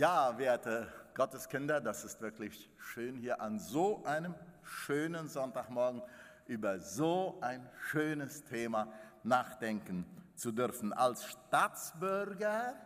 Ja, 0.00 0.38
werte 0.38 0.90
Gotteskinder, 1.12 1.78
das 1.78 2.04
ist 2.04 2.22
wirklich 2.22 2.70
schön 2.78 3.18
hier 3.18 3.38
an 3.38 3.58
so 3.58 4.02
einem 4.06 4.34
schönen 4.62 5.28
Sonntagmorgen 5.28 6.00
über 6.46 6.80
so 6.80 7.38
ein 7.42 7.68
schönes 7.90 8.42
Thema 8.44 8.90
nachdenken 9.24 10.06
zu 10.36 10.52
dürfen. 10.52 10.94
Als 10.94 11.26
Staatsbürger 11.26 12.76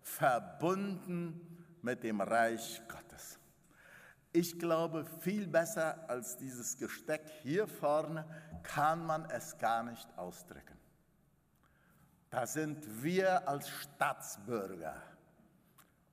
verbunden 0.00 1.66
mit 1.82 2.04
dem 2.04 2.22
Reich 2.22 2.80
Gottes. 2.88 3.38
Ich 4.32 4.58
glaube, 4.58 5.04
viel 5.20 5.46
besser 5.46 6.08
als 6.08 6.38
dieses 6.38 6.78
Gesteck 6.78 7.28
hier 7.42 7.68
vorne 7.68 8.24
kann 8.62 9.04
man 9.04 9.28
es 9.28 9.58
gar 9.58 9.82
nicht 9.82 10.08
ausdrücken. 10.16 10.78
Da 12.30 12.46
sind 12.46 13.02
wir 13.02 13.46
als 13.46 13.68
Staatsbürger 13.68 15.02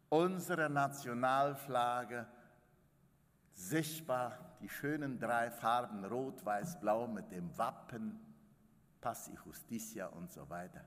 unsere 0.09 0.69
Nationalflagge 0.69 2.25
sichtbar, 3.53 4.37
die 4.61 4.69
schönen 4.69 5.19
drei 5.19 5.51
Farben 5.51 6.05
Rot, 6.05 6.45
Weiß, 6.45 6.79
Blau 6.79 7.07
mit 7.07 7.31
dem 7.31 7.55
Wappen, 7.57 8.19
Passi 9.01 9.37
Justitia 9.45 10.07
und 10.07 10.31
so 10.31 10.49
weiter. 10.49 10.83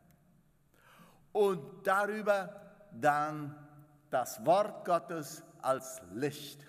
Und 1.33 1.87
darüber 1.87 2.61
dann 2.93 3.55
das 4.11 4.45
Wort 4.45 4.85
Gottes 4.85 5.45
als 5.63 6.03
Licht. 6.13 6.67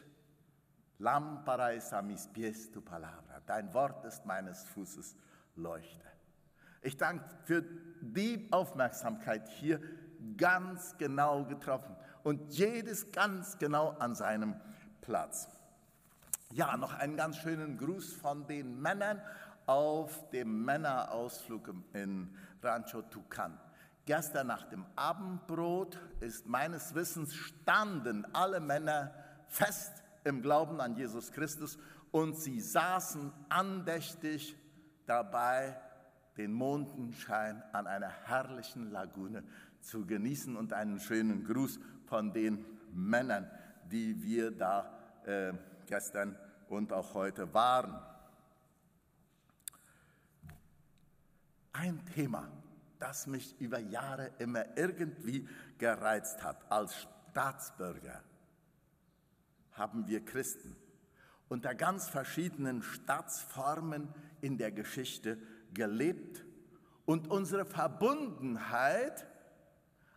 Lampara 0.99 1.73
es 1.73 1.91
a 1.93 2.01
mis 2.01 2.27
pies 2.27 2.69
tu 2.69 2.81
palabra. 2.81 3.41
Dein 3.47 3.73
Wort 3.73 4.05
ist 4.05 4.23
meines 4.25 4.63
Fußes 4.65 5.15
Leuchte. 5.55 6.05
Ich 6.83 6.95
danke 6.95 7.25
für 7.43 7.63
die 8.01 8.47
Aufmerksamkeit 8.51 9.47
hier 9.47 9.81
ganz 10.37 10.95
genau 10.97 11.43
getroffen 11.45 11.95
und 12.23 12.53
jedes 12.53 13.11
ganz 13.11 13.57
genau 13.57 13.95
an 13.99 14.15
seinem 14.15 14.55
Platz. 15.01 15.47
Ja, 16.51 16.75
noch 16.77 16.93
einen 16.93 17.15
ganz 17.15 17.37
schönen 17.37 17.77
Gruß 17.77 18.13
von 18.13 18.45
den 18.47 18.81
Männern 18.81 19.21
auf 19.65 20.29
dem 20.31 20.65
Männerausflug 20.65 21.73
in 21.93 22.35
Rancho 22.61 23.01
Tucan. 23.03 23.57
Gestern 24.05 24.47
nach 24.47 24.65
dem 24.65 24.85
Abendbrot 24.95 25.97
ist 26.19 26.47
meines 26.47 26.93
Wissens 26.95 27.33
standen 27.33 28.25
alle 28.33 28.59
Männer 28.59 29.13
fest 29.47 30.03
im 30.23 30.41
Glauben 30.41 30.81
an 30.81 30.95
Jesus 30.95 31.31
Christus 31.31 31.77
und 32.11 32.35
sie 32.37 32.59
saßen 32.59 33.31
andächtig 33.49 34.57
dabei, 35.05 35.79
den 36.37 36.51
Mondenschein 36.51 37.61
an 37.73 37.87
einer 37.87 38.09
herrlichen 38.09 38.91
Lagune 38.91 39.43
zu 39.81 40.05
genießen 40.05 40.55
und 40.55 40.73
einen 40.73 40.99
schönen 40.99 41.45
Gruß 41.45 41.79
von 42.11 42.33
den 42.33 42.65
Männern, 42.91 43.49
die 43.89 44.21
wir 44.21 44.51
da 44.51 44.99
äh, 45.23 45.53
gestern 45.87 46.37
und 46.67 46.91
auch 46.91 47.13
heute 47.13 47.53
waren. 47.53 47.97
Ein 51.71 52.05
Thema, 52.13 52.51
das 52.99 53.27
mich 53.27 53.57
über 53.61 53.79
Jahre 53.79 54.29
immer 54.39 54.77
irgendwie 54.77 55.47
gereizt 55.77 56.43
hat. 56.43 56.69
Als 56.69 57.07
Staatsbürger 57.29 58.21
haben 59.71 60.05
wir 60.05 60.25
Christen 60.25 60.75
unter 61.47 61.73
ganz 61.73 62.09
verschiedenen 62.09 62.83
Staatsformen 62.83 64.13
in 64.41 64.57
der 64.57 64.73
Geschichte 64.73 65.37
gelebt 65.73 66.43
und 67.05 67.31
unsere 67.31 67.63
Verbundenheit 67.63 69.30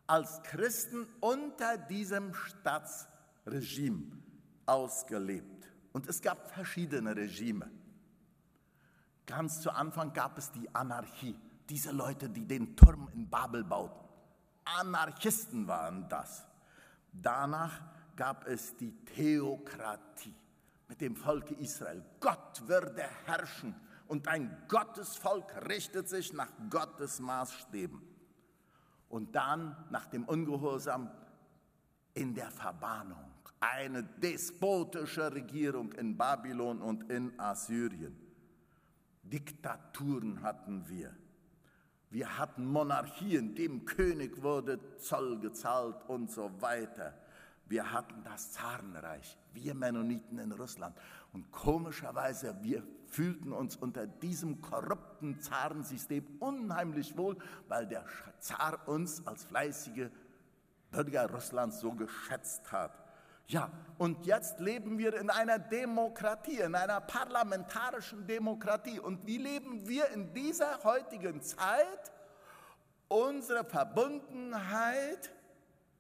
als 0.06 0.42
Christen 0.42 1.06
unter 1.20 1.76
diesem 1.76 2.34
Staatsregime 2.34 4.18
ausgelebt. 4.66 5.66
Und 5.92 6.08
es 6.08 6.20
gab 6.20 6.50
verschiedene 6.50 7.14
Regime. 7.16 7.70
Ganz 9.26 9.60
zu 9.60 9.70
Anfang 9.70 10.12
gab 10.12 10.36
es 10.38 10.50
die 10.50 10.72
Anarchie. 10.74 11.36
Diese 11.68 11.92
Leute, 11.92 12.28
die 12.28 12.46
den 12.46 12.76
Turm 12.76 13.08
in 13.14 13.28
Babel 13.28 13.64
bauten. 13.64 14.04
Anarchisten 14.64 15.66
waren 15.66 16.08
das. 16.08 16.46
Danach 17.12 17.80
gab 18.16 18.46
es 18.46 18.76
die 18.76 18.92
Theokratie 19.04 20.34
mit 20.88 21.00
dem 21.00 21.16
Volke 21.16 21.54
Israel. 21.54 22.04
Gott 22.20 22.62
würde 22.66 23.04
herrschen 23.24 23.74
und 24.08 24.28
ein 24.28 24.64
Gottesvolk 24.68 25.68
richtet 25.68 26.08
sich 26.08 26.32
nach 26.32 26.50
Gottes 26.68 27.20
Maßstäben. 27.20 28.13
Und 29.08 29.34
dann 29.34 29.76
nach 29.90 30.06
dem 30.06 30.24
Ungehorsam 30.24 31.10
in 32.14 32.34
der 32.34 32.50
Verbannung. 32.50 33.30
Eine 33.60 34.02
despotische 34.02 35.32
Regierung 35.32 35.92
in 35.92 36.16
Babylon 36.16 36.80
und 36.80 37.10
in 37.10 37.38
Assyrien. 37.38 38.16
Diktaturen 39.22 40.42
hatten 40.42 40.88
wir. 40.88 41.14
Wir 42.10 42.38
hatten 42.38 42.66
Monarchien, 42.66 43.54
dem 43.54 43.84
König 43.84 44.42
wurde 44.42 44.78
Zoll 44.98 45.40
gezahlt 45.40 45.96
und 46.06 46.30
so 46.30 46.50
weiter. 46.60 47.14
Wir 47.66 47.90
hatten 47.90 48.22
das 48.22 48.52
Zarenreich, 48.52 49.36
wir 49.52 49.74
Mennoniten 49.74 50.38
in 50.38 50.52
Russland. 50.52 50.96
Und 51.32 51.50
komischerweise, 51.50 52.56
wir 52.62 52.84
fühlten 53.08 53.52
uns 53.52 53.74
unter 53.74 54.06
diesem 54.06 54.60
korrupten 54.60 55.03
Zarensystem 55.40 56.24
unheimlich 56.40 57.16
wohl, 57.16 57.36
weil 57.68 57.86
der 57.86 58.04
Zar 58.38 58.86
uns 58.86 59.26
als 59.26 59.44
fleißige 59.44 60.10
Bürger 60.90 61.30
Russlands 61.30 61.80
so 61.80 61.92
geschätzt 61.92 62.70
hat. 62.70 62.92
Ja, 63.46 63.70
und 63.98 64.24
jetzt 64.24 64.58
leben 64.58 64.96
wir 64.98 65.14
in 65.14 65.28
einer 65.28 65.58
Demokratie, 65.58 66.60
in 66.60 66.74
einer 66.74 67.00
parlamentarischen 67.00 68.26
Demokratie. 68.26 68.98
Und 68.98 69.26
wie 69.26 69.36
leben 69.36 69.86
wir 69.86 70.08
in 70.10 70.32
dieser 70.32 70.82
heutigen 70.82 71.42
Zeit 71.42 72.12
unsere 73.08 73.64
Verbundenheit 73.64 75.30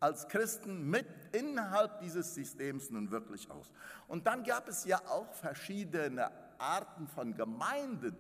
als 0.00 0.26
Christen 0.28 0.88
mit 0.88 1.06
innerhalb 1.32 2.00
dieses 2.00 2.34
Systems 2.34 2.90
nun 2.90 3.10
wirklich 3.10 3.50
aus? 3.50 3.70
Und 4.08 4.26
dann 4.26 4.42
gab 4.42 4.66
es 4.68 4.86
ja 4.86 4.98
auch 5.08 5.30
verschiedene 5.34 6.30
Arten 6.58 7.06
von 7.08 7.34
Gemeinden, 7.34 8.16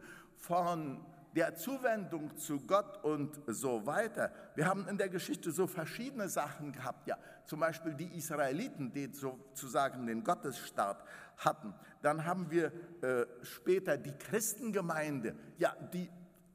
von 0.46 1.04
der 1.34 1.56
Zuwendung 1.56 2.36
zu 2.36 2.60
Gott 2.60 3.02
und 3.02 3.40
so 3.46 3.86
weiter. 3.86 4.30
Wir 4.54 4.66
haben 4.66 4.86
in 4.86 4.98
der 4.98 5.08
Geschichte 5.08 5.50
so 5.50 5.66
verschiedene 5.66 6.28
Sachen 6.28 6.72
gehabt, 6.72 7.06
ja, 7.08 7.18
zum 7.44 7.60
Beispiel 7.60 7.94
die 7.94 8.16
Israeliten, 8.16 8.92
die 8.92 9.12
sozusagen 9.12 10.06
den 10.06 10.22
Gottesstaat 10.22 11.02
hatten. 11.38 11.74
Dann 12.02 12.24
haben 12.24 12.50
wir 12.50 12.66
äh, 13.02 13.26
später 13.42 13.96
die 13.96 14.12
Christengemeinde, 14.12 15.34
ja, 15.58 15.74
die 15.92 16.08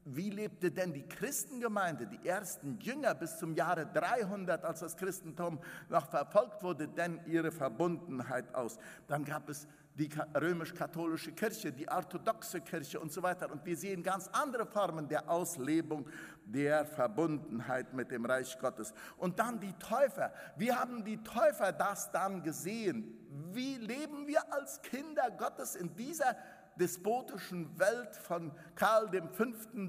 wie 0.04 0.30
lebte 0.30 0.70
denn 0.70 0.92
die 0.92 1.06
Christengemeinde, 1.06 2.06
die 2.06 2.26
ersten 2.26 2.78
Jünger 2.80 3.14
bis 3.14 3.38
zum 3.38 3.54
Jahre 3.54 3.86
300, 3.86 4.64
als 4.64 4.80
das 4.80 4.96
Christentum 4.96 5.60
noch 5.88 6.08
verfolgt 6.08 6.62
wurde, 6.62 6.88
denn 6.88 7.20
ihre 7.26 7.52
Verbundenheit 7.52 8.54
aus? 8.54 8.78
Dann 9.06 9.24
gab 9.24 9.48
es 9.48 9.68
die 9.94 10.08
römisch-katholische 10.34 11.32
Kirche, 11.32 11.72
die 11.72 11.88
orthodoxe 11.88 12.60
Kirche 12.60 13.00
und 13.00 13.12
so 13.12 13.22
weiter. 13.22 13.50
Und 13.50 13.64
wir 13.64 13.76
sehen 13.76 14.02
ganz 14.02 14.28
andere 14.28 14.66
Formen 14.66 15.08
der 15.08 15.28
Auslebung 15.28 16.06
der 16.44 16.84
Verbundenheit 16.86 17.92
mit 17.92 18.10
dem 18.10 18.24
Reich 18.24 18.58
Gottes. 18.58 18.94
Und 19.16 19.38
dann 19.38 19.60
die 19.60 19.72
Täufer. 19.74 20.32
Wir 20.56 20.78
haben 20.78 21.04
die 21.04 21.22
Täufer 21.22 21.72
das 21.72 22.10
dann 22.10 22.42
gesehen. 22.42 23.16
Wie 23.52 23.76
leben 23.76 24.26
wir 24.26 24.52
als 24.52 24.80
Kinder 24.82 25.30
Gottes 25.30 25.76
in 25.76 25.94
dieser 25.96 26.36
despotischen 26.78 27.78
Welt 27.78 28.16
von 28.16 28.52
Karl 28.74 29.10
V., 29.32 29.44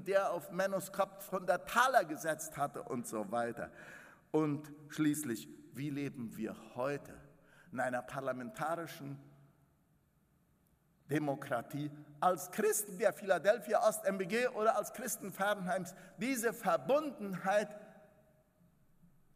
der 0.06 0.32
auf 0.32 0.50
Mennos 0.50 0.92
Kopf 0.92 1.24
von 1.24 1.46
der 1.46 1.64
Taler 1.64 2.04
gesetzt 2.04 2.56
hatte 2.56 2.82
und 2.82 3.06
so 3.06 3.30
weiter. 3.30 3.70
Und 4.30 4.72
schließlich, 4.88 5.48
wie 5.74 5.90
leben 5.90 6.36
wir 6.36 6.54
heute 6.74 7.14
in 7.72 7.80
einer 7.80 8.02
parlamentarischen 8.02 9.18
Demokratie 11.12 11.90
als 12.20 12.50
Christen 12.50 12.98
der 12.98 13.12
Philadelphia 13.12 13.86
Ost 13.86 14.04
MBG 14.04 14.48
oder 14.48 14.76
als 14.76 14.92
Christen 14.92 15.32
Fernheims 15.32 15.94
diese 16.16 16.52
Verbundenheit, 16.52 17.68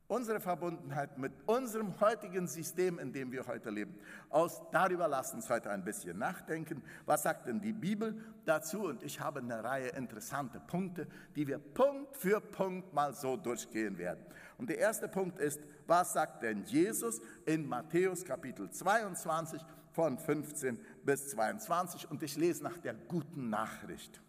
unsere 0.07 0.41
Verbundenheit 0.41 1.19
mit 1.19 1.33
unserem 1.47 2.01
heutigen 2.01 2.47
System, 2.47 2.99
in 2.99 3.13
dem 3.13 3.33
wir 3.33 3.47
heute 3.47 3.71
leben, 3.71 3.99
aus. 4.31 4.63
Darüber 4.71 5.09
lasst 5.09 5.35
uns 5.35 5.51
heute 5.51 5.69
ein 5.71 5.85
bisschen 5.85 6.17
nachdenken. 6.17 6.83
Was 7.05 7.25
sagt 7.25 7.49
denn 7.49 7.61
die 7.61 7.73
Bibel 7.73 8.25
dazu? 8.45 8.85
Und 8.85 9.03
ich 9.03 9.21
habe 9.21 9.41
eine 9.41 9.63
Reihe 9.63 9.89
interessanter 9.89 10.61
Punkte, 10.61 11.09
die 11.35 11.47
wir 11.47 11.59
Punkt 11.59 12.17
für 12.17 12.41
Punkt 12.41 12.95
mal 12.95 13.13
so 13.13 13.37
durchgehen 13.37 13.99
werden. 13.99 14.25
Und 14.57 14.71
der 14.71 14.79
erste 14.79 15.09
Punkt 15.09 15.41
ist, 15.41 15.61
was 15.87 16.13
sagt 16.13 16.43
denn 16.43 16.63
Jesus 16.65 17.21
in 17.45 17.69
Matthäus 17.69 18.25
Kapitel 18.25 18.71
22 18.71 19.61
von 19.97 20.19
15 20.19 20.79
bis 21.07 21.29
22 21.31 22.11
und 22.11 22.23
ich 22.23 22.37
lese 22.37 22.63
nach 22.63 22.77
der 22.79 22.95
guten 22.95 23.49
Nachricht. 23.49 24.21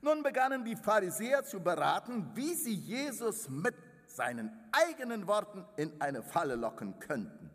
Nun 0.00 0.22
begannen 0.22 0.64
die 0.64 0.76
Pharisäer 0.76 1.44
zu 1.44 1.60
beraten, 1.60 2.30
wie 2.34 2.54
sie 2.54 2.74
Jesus 2.74 3.48
mit 3.48 3.74
seinen 4.06 4.50
eigenen 4.72 5.26
Worten 5.26 5.64
in 5.76 6.00
eine 6.00 6.22
Falle 6.22 6.56
locken 6.56 6.98
könnten. 6.98 7.50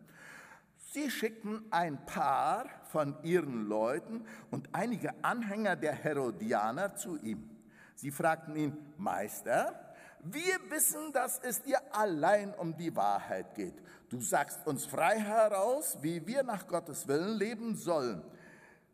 Sie 0.92 1.10
schickten 1.10 1.64
ein 1.70 2.04
paar 2.04 2.66
von 2.90 3.16
ihren 3.22 3.66
Leuten 3.66 4.26
und 4.50 4.68
einige 4.72 5.12
Anhänger 5.24 5.76
der 5.76 5.94
Herodianer 5.94 6.94
zu 6.96 7.16
ihm. 7.16 7.48
Sie 7.94 8.10
fragten 8.10 8.56
ihn, 8.56 8.76
Meister, 8.98 9.94
wir 10.24 10.58
wissen, 10.68 11.12
dass 11.12 11.38
es 11.38 11.62
dir 11.62 11.80
allein 11.94 12.54
um 12.54 12.76
die 12.76 12.94
Wahrheit 12.94 13.54
geht. 13.54 13.74
Du 14.12 14.20
sagst 14.20 14.66
uns 14.66 14.84
frei 14.84 15.18
heraus, 15.18 15.96
wie 16.02 16.26
wir 16.26 16.42
nach 16.42 16.68
Gottes 16.68 17.08
Willen 17.08 17.38
leben 17.38 17.74
sollen. 17.76 18.22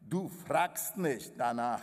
Du 0.01 0.29
fragst 0.29 0.97
nicht 0.97 1.33
danach, 1.37 1.83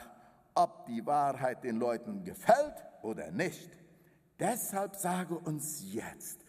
ob 0.54 0.86
die 0.86 1.06
Wahrheit 1.06 1.62
den 1.66 1.78
Leuten 1.78 2.24
gefällt 2.24 2.76
oder 3.02 3.32
nicht. 3.32 3.78
Deshalb 4.40 4.96
sage 4.96 5.38
uns 5.38 5.84
jetzt, 5.84 6.46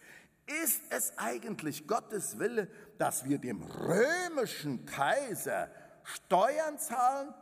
ist 0.63 0.81
es 0.89 1.11
eigentlich 1.17 1.85
Gottes 1.89 2.39
Wille, 2.39 2.69
dass 2.97 3.25
wir 3.25 3.37
dem 3.37 3.63
römischen 3.63 4.85
Kaiser 4.85 5.69
Steuern 6.03 6.79
zahlen 6.79 7.33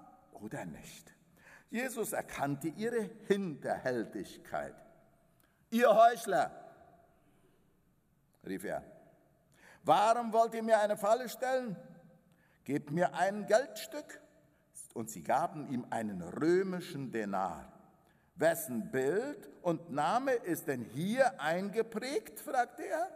oder 0.41 0.65
nicht? 0.65 1.13
Jesus 1.69 2.13
erkannte 2.13 2.69
ihre 2.69 3.11
Hinterhältigkeit. 3.27 4.73
Ihr 5.69 5.95
Heuchler, 5.95 6.49
rief 8.43 8.63
er, 8.63 8.94
warum 9.85 10.33
wollt 10.33 10.53
ihr 10.53 10.63
mir 10.63 10.79
eine 10.79 10.97
Falle 10.97 11.29
stellen? 11.29 11.77
Gebt 12.63 12.91
mir 12.91 13.13
ein 13.13 13.45
Geldstück. 13.45 14.21
Und 14.93 15.09
sie 15.09 15.23
gaben 15.23 15.67
ihm 15.67 15.85
einen 15.89 16.21
römischen 16.21 17.11
Denar. 17.11 17.71
Wessen 18.35 18.91
Bild 18.91 19.49
und 19.61 19.91
Name 19.91 20.31
ist 20.31 20.67
denn 20.67 20.83
hier 20.83 21.39
eingeprägt? 21.39 22.39
fragte 22.39 22.85
er. 22.85 23.09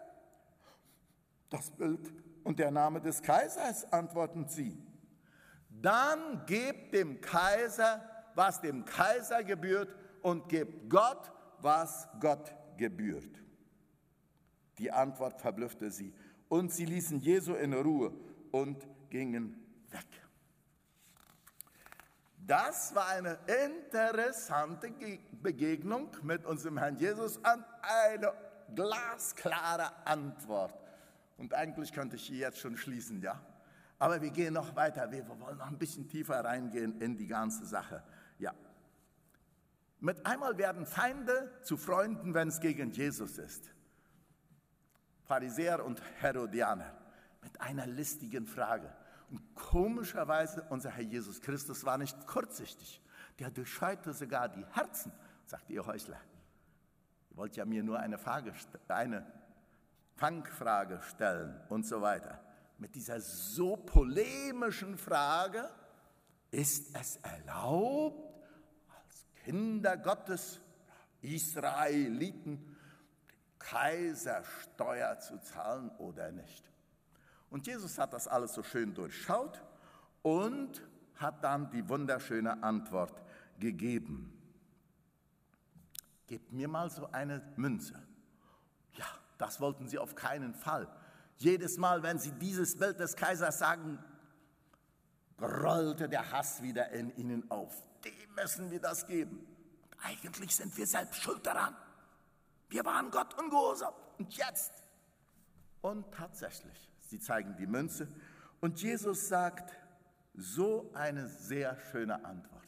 Das 1.49 1.71
Bild 1.71 2.13
und 2.43 2.59
der 2.59 2.71
Name 2.71 3.01
des 3.01 3.21
Kaisers, 3.21 3.91
antworten 3.91 4.47
sie. 4.47 4.77
Dann 5.69 6.45
gebt 6.45 6.93
dem 6.93 7.21
Kaiser, 7.21 8.01
was 8.35 8.61
dem 8.61 8.85
Kaiser 8.85 9.43
gebührt, 9.43 9.93
und 10.21 10.49
gebt 10.49 10.89
Gott, 10.89 11.31
was 11.61 12.07
Gott 12.19 12.53
gebührt. 12.77 13.41
Die 14.77 14.91
Antwort 14.91 15.39
verblüffte 15.39 15.91
sie, 15.91 16.13
und 16.49 16.71
sie 16.71 16.85
ließen 16.85 17.19
Jesu 17.19 17.53
in 17.53 17.73
Ruhe 17.73 18.11
und 18.51 18.85
gingen 19.09 19.55
weg. 19.91 20.05
Das 22.45 22.93
war 22.95 23.07
eine 23.09 23.37
interessante 23.65 24.91
Begegnung 25.31 26.09
mit 26.23 26.45
unserem 26.45 26.79
Herrn 26.79 26.97
Jesus 26.97 27.37
und 27.37 27.63
eine 27.81 28.33
glasklare 28.75 29.91
Antwort. 30.05 30.73
Und 31.37 31.53
eigentlich 31.53 31.93
könnte 31.93 32.15
ich 32.15 32.23
hier 32.23 32.39
jetzt 32.39 32.59
schon 32.59 32.75
schließen, 32.75 33.21
ja. 33.21 33.39
Aber 33.99 34.21
wir 34.21 34.31
gehen 34.31 34.53
noch 34.53 34.75
weiter. 34.75 35.11
Wir 35.11 35.27
wollen 35.27 35.57
noch 35.57 35.67
ein 35.67 35.77
bisschen 35.77 36.07
tiefer 36.07 36.43
reingehen 36.43 36.99
in 37.01 37.17
die 37.17 37.27
ganze 37.27 37.65
Sache. 37.65 38.03
Ja. 38.39 38.53
Mit 39.99 40.25
einmal 40.25 40.57
werden 40.57 40.85
Feinde 40.85 41.51
zu 41.61 41.77
Freunden, 41.77 42.33
wenn 42.33 42.47
es 42.47 42.59
gegen 42.59 42.91
Jesus 42.91 43.37
ist. 43.37 43.69
Pharisäer 45.29 45.85
und 45.85 46.01
Herodianer 46.21 46.91
mit 47.43 47.61
einer 47.61 47.85
listigen 47.85 48.47
Frage. 48.47 48.91
Und 49.29 49.53
komischerweise, 49.53 50.65
unser 50.69 50.89
Herr 50.89 51.03
Jesus 51.03 51.39
Christus 51.39 51.85
war 51.85 51.99
nicht 51.99 52.25
kurzsichtig. 52.25 52.99
Der 53.37 53.51
durchschaute 53.51 54.11
sogar 54.11 54.49
die 54.49 54.65
Herzen, 54.71 55.11
sagt 55.45 55.69
ihr 55.69 55.85
Häusler. 55.85 56.19
Ihr 57.29 57.37
wollt 57.37 57.55
ja 57.55 57.65
mir 57.65 57.83
nur 57.83 57.99
eine, 57.99 58.17
Frage, 58.17 58.53
eine 58.87 59.31
Fangfrage 60.15 60.99
stellen 61.03 61.61
und 61.69 61.85
so 61.85 62.01
weiter. 62.01 62.43
Mit 62.79 62.95
dieser 62.95 63.21
so 63.21 63.75
polemischen 63.75 64.97
Frage, 64.97 65.69
ist 66.49 66.97
es 66.99 67.17
erlaubt, 67.17 68.33
als 68.87 69.27
Kinder 69.43 69.95
Gottes, 69.95 70.59
Israeliten, 71.21 72.78
Kaisersteuer 73.59 75.19
zu 75.19 75.39
zahlen 75.41 75.89
oder 75.97 76.31
nicht? 76.31 76.69
Und 77.49 77.67
Jesus 77.67 77.97
hat 77.97 78.13
das 78.13 78.27
alles 78.27 78.53
so 78.53 78.63
schön 78.63 78.93
durchschaut 78.93 79.61
und 80.21 80.81
hat 81.15 81.43
dann 81.43 81.69
die 81.71 81.87
wunderschöne 81.87 82.63
Antwort 82.63 83.21
gegeben. 83.59 84.35
Gebt 86.27 86.51
mir 86.51 86.67
mal 86.67 86.89
so 86.89 87.09
eine 87.11 87.41
Münze. 87.55 87.95
Ja, 88.93 89.07
das 89.37 89.59
wollten 89.59 89.87
sie 89.87 89.97
auf 89.97 90.15
keinen 90.15 90.53
Fall. 90.53 90.87
Jedes 91.37 91.77
Mal, 91.77 92.03
wenn 92.03 92.19
sie 92.19 92.31
dieses 92.33 92.77
Bild 92.77 92.99
des 92.99 93.15
Kaisers 93.15 93.59
sagen, 93.59 93.97
rollte 95.41 96.07
der 96.07 96.31
Hass 96.31 96.61
wieder 96.61 96.89
in 96.89 97.15
ihnen 97.15 97.49
auf. 97.49 97.73
Dem 98.03 98.35
müssen 98.35 98.69
wir 98.71 98.79
das 98.79 99.07
geben. 99.07 99.45
Eigentlich 100.03 100.55
sind 100.55 100.75
wir 100.77 100.85
selbst 100.85 101.21
schuld 101.21 101.45
daran. 101.45 101.75
Wir 102.69 102.85
waren 102.85 103.11
Gott 103.11 103.33
ungehorsam. 103.37 103.93
Und 104.17 104.35
jetzt? 104.35 104.83
Und 105.81 106.11
tatsächlich, 106.13 106.89
Sie 106.99 107.19
zeigen 107.19 107.55
die 107.57 107.67
Münze. 107.67 108.07
Und 108.59 108.81
Jesus 108.81 109.27
sagt 109.27 109.73
so 110.35 110.91
eine 110.93 111.27
sehr 111.27 111.77
schöne 111.91 112.23
Antwort. 112.23 112.59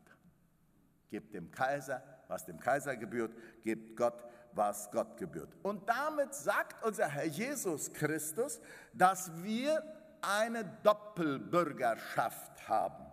Gebt 1.10 1.34
dem 1.34 1.52
Kaiser, 1.52 2.04
was 2.28 2.46
dem 2.46 2.60
Kaiser 2.60 2.96
gebührt, 2.96 3.36
gebt 3.62 3.98
Gott, 3.98 4.26
was 4.54 4.90
Gott 4.92 5.18
gebührt. 5.18 5.56
Und 5.62 5.88
damit 5.88 6.34
sagt 6.34 6.84
unser 6.84 7.08
Herr 7.08 7.26
Jesus 7.26 7.92
Christus, 7.92 8.62
dass 8.94 9.32
wir 9.44 9.84
eine 10.22 10.64
Doppelbürgerschaft 10.84 12.68
haben. 12.68 13.06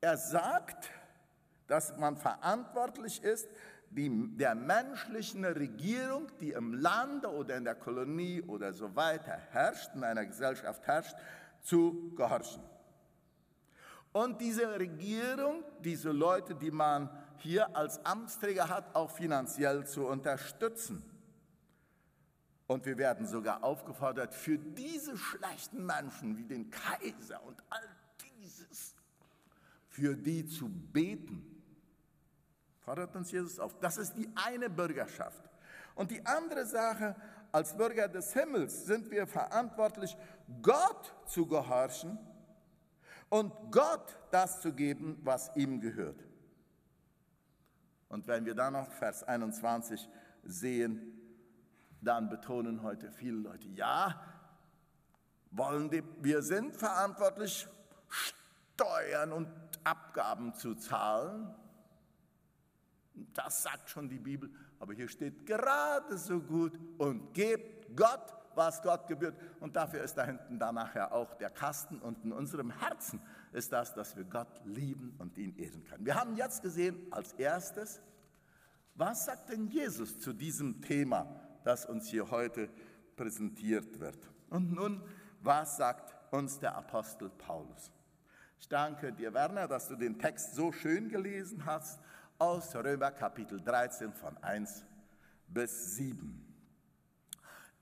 Er 0.00 0.16
sagt, 0.16 0.90
dass 1.72 1.96
man 1.96 2.18
verantwortlich 2.18 3.22
ist 3.22 3.48
die, 3.88 4.36
der 4.36 4.54
menschlichen 4.54 5.42
Regierung, 5.46 6.26
die 6.38 6.50
im 6.50 6.74
Lande 6.74 7.32
oder 7.32 7.56
in 7.56 7.64
der 7.64 7.76
Kolonie 7.76 8.42
oder 8.42 8.74
so 8.74 8.94
weiter 8.94 9.38
herrscht, 9.52 9.94
in 9.94 10.04
einer 10.04 10.26
Gesellschaft 10.26 10.86
herrscht, 10.86 11.16
zu 11.62 12.12
gehorchen. 12.14 12.62
Und 14.12 14.38
diese 14.42 14.78
Regierung, 14.78 15.64
diese 15.82 16.10
Leute, 16.10 16.54
die 16.54 16.70
man 16.70 17.08
hier 17.38 17.74
als 17.74 18.04
Amtsträger 18.04 18.68
hat, 18.68 18.94
auch 18.94 19.10
finanziell 19.10 19.86
zu 19.86 20.06
unterstützen. 20.06 21.02
Und 22.66 22.84
wir 22.84 22.98
werden 22.98 23.26
sogar 23.26 23.64
aufgefordert, 23.64 24.34
für 24.34 24.58
diese 24.58 25.16
schlechten 25.16 25.86
Menschen 25.86 26.36
wie 26.36 26.44
den 26.44 26.70
Kaiser 26.70 27.42
und 27.44 27.62
all 27.70 27.88
dieses, 28.42 28.94
für 29.88 30.14
die 30.14 30.46
zu 30.46 30.68
beten 30.68 31.48
Fordert 32.84 33.14
uns 33.14 33.30
Jesus 33.30 33.58
auf. 33.58 33.78
Das 33.80 33.96
ist 33.96 34.14
die 34.14 34.28
eine 34.34 34.68
Bürgerschaft. 34.68 35.42
Und 35.94 36.10
die 36.10 36.24
andere 36.26 36.66
Sache, 36.66 37.14
als 37.52 37.76
Bürger 37.76 38.08
des 38.08 38.32
Himmels 38.32 38.86
sind 38.86 39.10
wir 39.10 39.26
verantwortlich, 39.26 40.16
Gott 40.62 41.14
zu 41.26 41.46
gehorchen 41.46 42.18
und 43.28 43.52
Gott 43.70 44.18
das 44.30 44.60
zu 44.60 44.72
geben, 44.72 45.20
was 45.22 45.54
ihm 45.54 45.80
gehört. 45.80 46.18
Und 48.08 48.26
wenn 48.26 48.44
wir 48.44 48.54
dann 48.54 48.72
noch 48.74 48.90
Vers 48.90 49.22
21 49.22 50.08
sehen, 50.44 51.18
dann 52.00 52.28
betonen 52.28 52.82
heute 52.82 53.12
viele 53.12 53.36
Leute, 53.36 53.68
ja, 53.68 54.20
wollen 55.50 55.88
die, 55.90 56.02
wir 56.20 56.42
sind 56.42 56.74
verantwortlich, 56.76 57.68
Steuern 58.08 59.32
und 59.32 59.48
Abgaben 59.84 60.54
zu 60.54 60.74
zahlen, 60.74 61.54
das 63.14 63.62
sagt 63.62 63.90
schon 63.90 64.08
die 64.08 64.18
Bibel, 64.18 64.50
aber 64.78 64.94
hier 64.94 65.08
steht 65.08 65.46
gerade 65.46 66.16
so 66.16 66.40
gut 66.40 66.78
und 66.98 67.32
gebt 67.34 67.96
Gott, 67.96 68.34
was 68.54 68.82
Gott 68.82 69.06
gebührt. 69.06 69.36
Und 69.60 69.76
dafür 69.76 70.02
ist 70.02 70.14
da 70.14 70.24
hinten 70.24 70.58
dann 70.58 70.74
nachher 70.74 71.12
auch 71.12 71.34
der 71.34 71.50
Kasten 71.50 71.98
und 71.98 72.24
in 72.24 72.32
unserem 72.32 72.70
Herzen 72.70 73.20
ist 73.52 73.72
das, 73.72 73.94
dass 73.94 74.16
wir 74.16 74.24
Gott 74.24 74.60
lieben 74.64 75.14
und 75.18 75.36
ihn 75.38 75.56
ehren 75.56 75.84
können. 75.84 76.04
Wir 76.04 76.14
haben 76.14 76.36
jetzt 76.36 76.62
gesehen 76.62 77.06
als 77.10 77.32
erstes, 77.34 78.00
was 78.94 79.24
sagt 79.24 79.50
denn 79.50 79.68
Jesus 79.68 80.18
zu 80.18 80.32
diesem 80.32 80.82
Thema, 80.82 81.26
das 81.64 81.86
uns 81.86 82.08
hier 82.08 82.30
heute 82.30 82.68
präsentiert 83.16 84.00
wird? 84.00 84.18
Und 84.50 84.72
nun, 84.72 85.02
was 85.40 85.76
sagt 85.76 86.14
uns 86.32 86.58
der 86.58 86.76
Apostel 86.76 87.30
Paulus? 87.30 87.90
Ich 88.58 88.68
danke 88.68 89.12
dir, 89.12 89.32
Werner, 89.34 89.66
dass 89.66 89.88
du 89.88 89.96
den 89.96 90.18
Text 90.18 90.54
so 90.54 90.72
schön 90.72 91.08
gelesen 91.08 91.64
hast 91.64 92.00
aus 92.42 92.74
Römer 92.74 93.12
Kapitel 93.12 93.60
13 93.60 94.12
von 94.12 94.36
1 94.42 94.84
bis 95.46 95.94
7. 95.94 96.44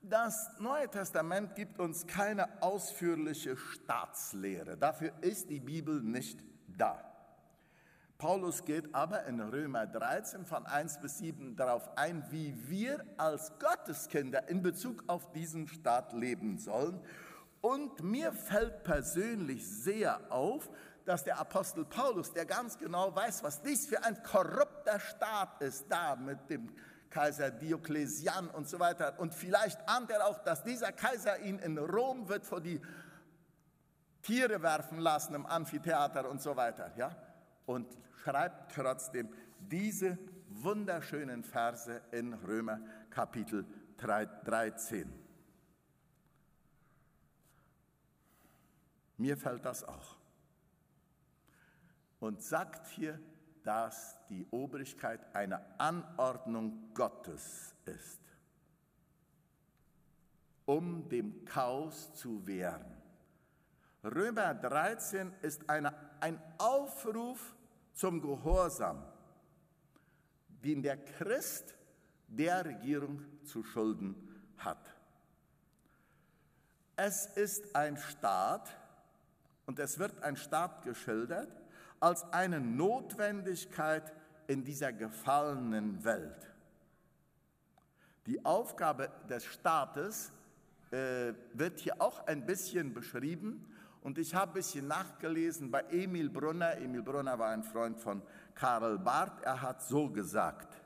Das 0.03 0.51
Neue 0.59 0.87
Testament 0.87 1.55
gibt 1.55 1.79
uns 1.79 2.05
keine 2.05 2.61
ausführliche 2.61 3.57
Staatslehre. 3.57 4.77
Dafür 4.77 5.13
ist 5.21 5.49
die 5.49 5.59
Bibel 5.59 5.99
nicht 6.03 6.43
da. 6.67 7.03
Paulus 8.19 8.63
geht 8.63 8.93
aber 8.93 9.25
in 9.25 9.41
Römer 9.41 9.87
13 9.87 10.45
von 10.45 10.67
1 10.67 11.01
bis 11.01 11.17
7 11.17 11.55
darauf 11.55 11.97
ein, 11.97 12.23
wie 12.29 12.53
wir 12.69 13.03
als 13.17 13.53
Gotteskinder 13.57 14.47
in 14.47 14.61
Bezug 14.61 15.03
auf 15.07 15.31
diesen 15.31 15.67
Staat 15.69 16.13
leben 16.13 16.59
sollen. 16.59 17.01
Und 17.61 18.03
mir 18.03 18.31
fällt 18.31 18.83
persönlich 18.83 19.67
sehr 19.67 20.31
auf, 20.31 20.69
dass 21.05 21.23
der 21.23 21.39
Apostel 21.39 21.85
Paulus, 21.85 22.31
der 22.33 22.45
ganz 22.45 22.77
genau 22.77 23.15
weiß, 23.15 23.43
was 23.43 23.61
dies 23.61 23.87
für 23.87 24.03
ein 24.03 24.21
korrupter 24.23 24.99
Staat 24.99 25.61
ist, 25.61 25.85
da 25.89 26.15
mit 26.15 26.49
dem 26.49 26.69
Kaiser 27.09 27.51
Dioklesian 27.51 28.49
und 28.49 28.67
so 28.67 28.79
weiter. 28.79 29.19
Und 29.19 29.33
vielleicht 29.33 29.87
ahnt 29.87 30.09
er 30.11 30.25
auch, 30.25 30.39
dass 30.39 30.63
dieser 30.63 30.91
Kaiser 30.91 31.39
ihn 31.39 31.59
in 31.59 31.77
Rom 31.77 32.29
wird 32.29 32.45
vor 32.45 32.61
die 32.61 32.81
Tiere 34.21 34.61
werfen 34.61 34.99
lassen 34.99 35.35
im 35.35 35.45
Amphitheater 35.45 36.29
und 36.29 36.41
so 36.41 36.55
weiter. 36.55 36.91
Ja? 36.95 37.15
Und 37.65 37.87
schreibt 38.23 38.73
trotzdem 38.73 39.29
diese 39.59 40.17
wunderschönen 40.47 41.43
Verse 41.43 42.01
in 42.11 42.33
Römer 42.33 42.79
Kapitel 43.09 43.65
13. 43.97 45.11
Mir 49.17 49.37
fällt 49.37 49.65
das 49.65 49.83
auch. 49.83 50.20
Und 52.21 52.41
sagt 52.41 52.87
hier, 52.87 53.19
dass 53.63 54.17
die 54.29 54.47
Obrigkeit 54.51 55.19
eine 55.35 55.61
Anordnung 55.79 56.93
Gottes 56.93 57.75
ist, 57.85 58.21
um 60.65 61.09
dem 61.09 61.43
Chaos 61.45 62.13
zu 62.13 62.47
wehren. 62.47 63.01
Römer 64.03 64.53
13 64.53 65.33
ist 65.41 65.69
eine, 65.69 65.93
ein 66.21 66.41
Aufruf 66.57 67.55
zum 67.93 68.21
Gehorsam, 68.21 69.03
den 70.63 70.81
der 70.81 70.97
Christ 70.97 71.75
der 72.27 72.65
Regierung 72.65 73.21
zu 73.43 73.63
schulden 73.63 74.15
hat. 74.57 74.95
Es 76.95 77.25
ist 77.25 77.75
ein 77.75 77.97
Staat, 77.97 78.69
und 79.65 79.79
es 79.79 79.99
wird 79.99 80.23
ein 80.23 80.35
Staat 80.35 80.83
geschildert, 80.83 81.60
als 82.01 82.23
eine 82.33 82.59
Notwendigkeit 82.59 84.11
in 84.47 84.65
dieser 84.65 84.91
gefallenen 84.91 86.03
Welt. 86.03 86.51
Die 88.25 88.43
Aufgabe 88.43 89.09
des 89.29 89.45
Staates 89.45 90.31
äh, 90.91 91.33
wird 91.53 91.79
hier 91.79 92.01
auch 92.01 92.27
ein 92.27 92.45
bisschen 92.45 92.93
beschrieben 92.93 93.65
und 94.01 94.17
ich 94.17 94.33
habe 94.35 94.51
ein 94.51 94.55
bisschen 94.55 94.87
nachgelesen 94.87 95.71
bei 95.71 95.81
Emil 95.91 96.29
Brunner. 96.29 96.77
Emil 96.77 97.03
Brunner 97.03 97.37
war 97.37 97.49
ein 97.51 97.63
Freund 97.63 97.99
von 97.99 98.21
Karl 98.55 98.97
Barth. 98.97 99.41
Er 99.43 99.61
hat 99.61 99.81
so 99.83 100.09
gesagt, 100.09 100.81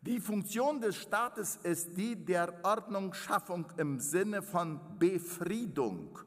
die 0.00 0.20
Funktion 0.20 0.80
des 0.80 0.96
Staates 0.96 1.56
ist 1.62 1.96
die 1.96 2.14
der 2.14 2.52
Ordnungsschaffung 2.62 3.66
im 3.78 3.98
Sinne 3.98 4.42
von 4.42 4.78
Befriedung 4.98 6.18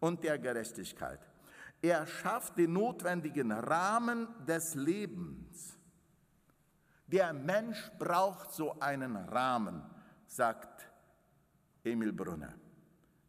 und 0.00 0.24
der 0.24 0.38
Gerechtigkeit. 0.38 1.29
Er 1.82 2.06
schafft 2.06 2.58
den 2.58 2.74
notwendigen 2.74 3.52
Rahmen 3.52 4.28
des 4.46 4.74
Lebens. 4.74 5.78
Der 7.06 7.32
Mensch 7.32 7.90
braucht 7.98 8.52
so 8.52 8.78
einen 8.80 9.16
Rahmen, 9.16 9.82
sagt 10.26 10.88
Emil 11.82 12.12
Brunner 12.12 12.54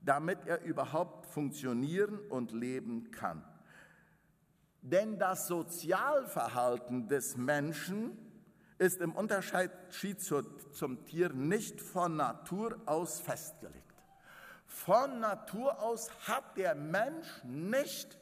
damit 0.02 0.46
er 0.46 0.62
überhaupt 0.64 1.28
funktionieren 1.28 2.20
und 2.30 2.52
leben 2.52 3.12
kann. 3.12 3.44
Denn 4.82 5.20
das 5.20 5.48
Sozialverhalten 5.48 7.08
des 7.08 7.38
Menschen 7.38 8.18
ist 8.80 9.00
im 9.00 9.14
Unterschied 9.14 9.70
zum 10.72 11.06
Tier 11.06 11.32
nicht 11.34 11.80
von 11.80 12.16
Natur 12.16 12.82
aus 12.88 13.20
festgelegt. 13.20 13.78
Von 14.66 15.20
Natur 15.20 15.80
aus 15.84 16.10
hat 16.28 16.58
der 16.58 16.74
Mensch 16.74 17.44
nicht 17.44 18.18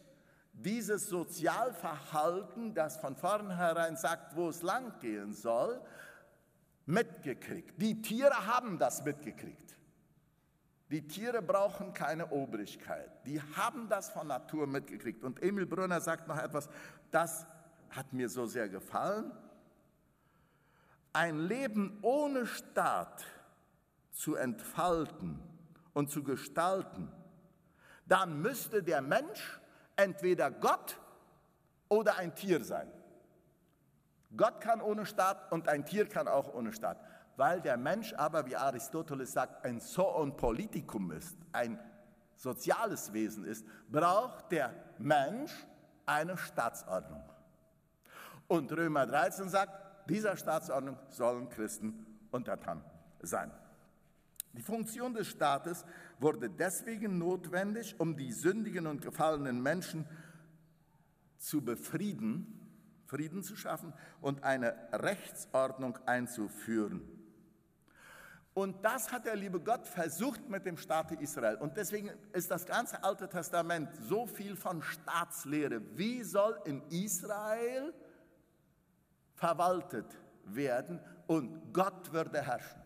dieses 0.64 1.08
Sozialverhalten, 1.08 2.74
das 2.74 2.98
von 2.98 3.16
vornherein 3.16 3.96
sagt, 3.96 4.36
wo 4.36 4.50
es 4.50 4.62
lang 4.62 5.00
gehen 5.00 5.34
soll, 5.34 5.82
mitgekriegt. 6.86 7.82
Die 7.82 8.02
Tiere 8.02 8.48
haben 8.48 8.78
das 8.78 9.04
mitgekriegt. 9.04 9.78
Die 10.90 11.08
Tiere 11.08 11.42
brauchen 11.42 11.94
keine 11.94 12.32
Obrigkeit. 12.32 13.12
Die 13.26 13.40
haben 13.56 13.88
das 13.90 14.10
von 14.10 14.28
Natur 14.28 14.66
mitgekriegt. 14.66 15.24
Und 15.24 15.42
Emil 15.42 15.68
Brunner 15.68 16.02
sagt 16.02 16.28
noch 16.28 16.38
etwas, 16.38 16.68
das 17.12 17.46
hat 17.92 18.12
mir 18.12 18.28
so 18.28 18.48
sehr 18.48 18.70
gefallen. 18.70 19.32
Ein 21.14 21.40
Leben 21.40 22.00
ohne 22.02 22.48
Staat 22.48 23.24
zu 24.12 24.36
entfalten 24.36 25.40
und 25.94 26.10
zu 26.10 26.24
gestalten, 26.24 27.12
dann 28.08 28.42
müsste 28.42 28.82
der 28.82 29.02
Mensch 29.02 29.59
entweder 30.00 30.50
Gott 30.52 30.98
oder 31.90 32.18
ein 32.18 32.36
Tier 32.36 32.64
sein. 32.64 32.92
Gott 34.36 34.62
kann 34.62 34.82
ohne 34.82 35.06
Staat 35.06 35.52
und 35.52 35.68
ein 35.68 35.86
Tier 35.86 36.08
kann 36.08 36.28
auch 36.28 36.54
ohne 36.54 36.72
Staat 36.72 36.98
weil 37.40 37.62
der 37.62 37.78
Mensch 37.78 38.14
aber, 38.16 38.46
wie 38.48 38.58
Aristoteles 38.58 39.32
sagt, 39.32 39.64
ein 39.64 39.80
Zoon 39.80 40.36
Politicum 40.36 41.12
ist, 41.12 41.38
ein 41.54 41.80
soziales 42.36 43.14
Wesen 43.14 43.46
ist, 43.46 43.66
braucht 43.90 44.52
der 44.52 44.74
Mensch 44.98 45.54
eine 46.06 46.38
Staatsordnung. 46.38 47.24
Und 48.50 48.70
Römer 48.74 49.06
13 49.06 49.48
sagt, 49.48 50.10
dieser 50.10 50.36
Staatsordnung 50.36 50.98
sollen 51.08 51.48
Christen 51.48 52.06
untertan 52.30 52.84
sein. 53.22 53.54
Die 54.54 54.62
Funktion 54.62 55.14
des 55.14 55.28
Staates 55.28 55.86
wurde 56.20 56.50
deswegen 56.50 57.18
notwendig, 57.18 58.00
um 58.00 58.18
die 58.18 58.32
sündigen 58.32 58.88
und 58.88 59.02
gefallenen 59.02 59.62
Menschen 59.62 60.06
zu 61.38 61.64
befrieden, 61.64 62.56
Frieden 63.06 63.44
zu 63.44 63.56
schaffen 63.56 63.94
und 64.22 64.44
eine 64.44 64.76
Rechtsordnung 64.92 65.98
einzuführen. 66.06 67.02
Und 68.54 68.84
das 68.84 69.12
hat 69.12 69.26
der 69.26 69.36
liebe 69.36 69.62
Gott 69.62 69.88
versucht 69.88 70.50
mit 70.50 70.66
dem 70.66 70.78
Staat 70.78 71.12
Israel. 71.14 71.56
Und 71.56 71.78
deswegen 71.78 72.12
ist 72.34 72.52
das 72.52 72.66
ganze 72.66 73.04
Alte 73.04 73.30
Testament 73.30 73.90
so 74.02 74.28
viel 74.28 74.56
von 74.56 74.82
Staatslehre. 74.82 75.82
Wie 75.98 76.24
soll 76.24 76.60
in 76.66 76.82
Israel 76.90 77.94
verwaltet 79.36 80.08
werden 80.44 81.00
und 81.28 81.74
Gott 81.74 82.12
würde 82.12 82.42
herrschen? 82.42 82.82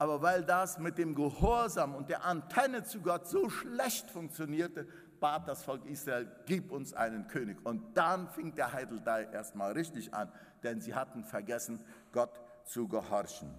Aber 0.00 0.22
weil 0.22 0.42
das 0.42 0.78
mit 0.78 0.96
dem 0.96 1.14
Gehorsam 1.14 1.94
und 1.94 2.08
der 2.08 2.24
Antenne 2.24 2.84
zu 2.84 3.02
Gott 3.02 3.28
so 3.28 3.50
schlecht 3.50 4.10
funktionierte, 4.10 4.88
bat 5.20 5.46
das 5.46 5.62
Volk 5.62 5.84
Israel, 5.84 6.26
gib 6.46 6.72
uns 6.72 6.94
einen 6.94 7.28
König. 7.28 7.58
Und 7.64 7.98
dann 7.98 8.26
fing 8.30 8.54
der 8.54 8.72
Heideldei 8.72 9.24
erstmal 9.24 9.72
richtig 9.72 10.14
an, 10.14 10.32
denn 10.62 10.80
sie 10.80 10.94
hatten 10.94 11.22
vergessen, 11.22 11.84
Gott 12.12 12.40
zu 12.64 12.88
gehorchen. 12.88 13.54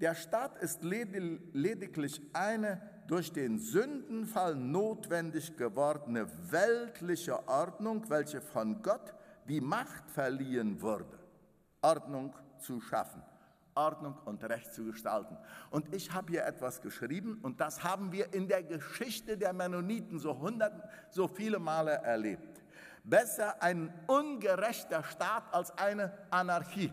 Der 0.00 0.14
Staat 0.14 0.56
ist 0.62 0.82
lediglich 0.82 2.22
eine 2.32 2.80
durch 3.06 3.34
den 3.34 3.58
Sündenfall 3.58 4.54
notwendig 4.54 5.58
gewordene 5.58 6.26
weltliche 6.50 7.46
Ordnung, 7.46 8.08
welche 8.08 8.40
von 8.40 8.80
Gott 8.80 9.12
die 9.46 9.60
Macht 9.60 10.10
verliehen 10.10 10.80
wurde, 10.80 11.18
Ordnung 11.82 12.34
zu 12.60 12.80
schaffen, 12.80 13.22
Ordnung 13.74 14.16
und 14.24 14.42
Recht 14.44 14.72
zu 14.72 14.84
gestalten. 14.84 15.36
Und 15.70 15.94
ich 15.94 16.12
habe 16.12 16.32
hier 16.32 16.44
etwas 16.44 16.80
geschrieben 16.80 17.38
und 17.42 17.60
das 17.60 17.84
haben 17.84 18.12
wir 18.12 18.32
in 18.34 18.48
der 18.48 18.62
Geschichte 18.62 19.36
der 19.36 19.52
Mennoniten 19.52 20.18
so 20.18 20.38
hundert, 20.38 20.72
so 21.10 21.28
viele 21.28 21.58
Male 21.58 21.92
erlebt. 21.92 22.62
Besser 23.04 23.62
ein 23.62 23.92
ungerechter 24.06 25.02
Staat 25.04 25.52
als 25.52 25.76
eine 25.78 26.12
Anarchie. 26.30 26.92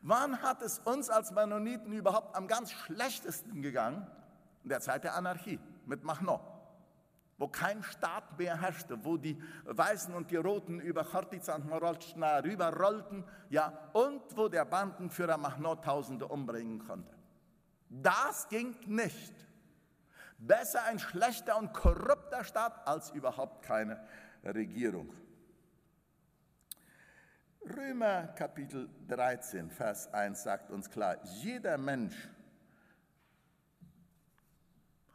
Wann 0.00 0.42
hat 0.42 0.62
es 0.62 0.78
uns 0.80 1.10
als 1.10 1.30
Mennoniten 1.30 1.92
überhaupt 1.92 2.34
am 2.34 2.48
ganz 2.48 2.72
schlechtesten 2.72 3.62
gegangen? 3.62 4.06
In 4.64 4.70
der 4.70 4.80
Zeit 4.80 5.04
der 5.04 5.14
Anarchie 5.14 5.60
mit 5.86 6.02
Machno, 6.04 6.40
wo 7.38 7.48
kein 7.48 7.82
Staat 7.82 8.38
mehr 8.38 8.60
herrschte, 8.60 9.04
wo 9.04 9.16
die 9.16 9.40
Weißen 9.64 10.14
und 10.14 10.30
die 10.30 10.36
Roten 10.36 10.80
über 10.80 11.04
Chortica 11.04 11.54
und 11.54 11.68
Morolchna 11.68 12.38
rüberrollten, 12.38 13.24
ja, 13.50 13.72
und 13.92 14.22
wo 14.36 14.48
der 14.48 14.64
Bandenführer 14.64 15.36
Machno 15.36 15.74
Tausende 15.76 16.28
umbringen 16.28 16.78
konnte. 16.86 17.16
Das 17.88 18.48
ging 18.48 18.74
nicht. 18.86 19.34
Besser 20.38 20.84
ein 20.84 20.98
schlechter 20.98 21.56
und 21.58 21.72
korrupter 21.72 22.44
Staat 22.44 22.86
als 22.86 23.10
überhaupt 23.10 23.62
keine 23.62 24.02
Regierung. 24.44 25.12
Römer 27.64 28.28
Kapitel 28.34 28.88
13, 29.06 29.70
Vers 29.70 30.12
1 30.12 30.42
sagt 30.42 30.70
uns 30.70 30.90
klar, 30.90 31.16
jeder 31.22 31.78
Mensch 31.78 32.28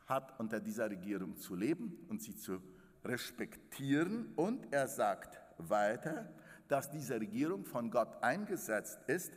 hat 0.07 0.39
unter 0.39 0.59
dieser 0.59 0.89
Regierung 0.89 1.37
zu 1.37 1.55
leben 1.55 2.05
und 2.09 2.21
sie 2.21 2.35
zu 2.35 2.61
respektieren 3.03 4.33
und 4.35 4.73
er 4.73 4.87
sagt 4.87 5.39
weiter, 5.57 6.29
dass 6.67 6.89
diese 6.89 7.19
Regierung 7.19 7.65
von 7.65 7.91
Gott 7.91 8.21
eingesetzt 8.21 8.99
ist. 9.07 9.31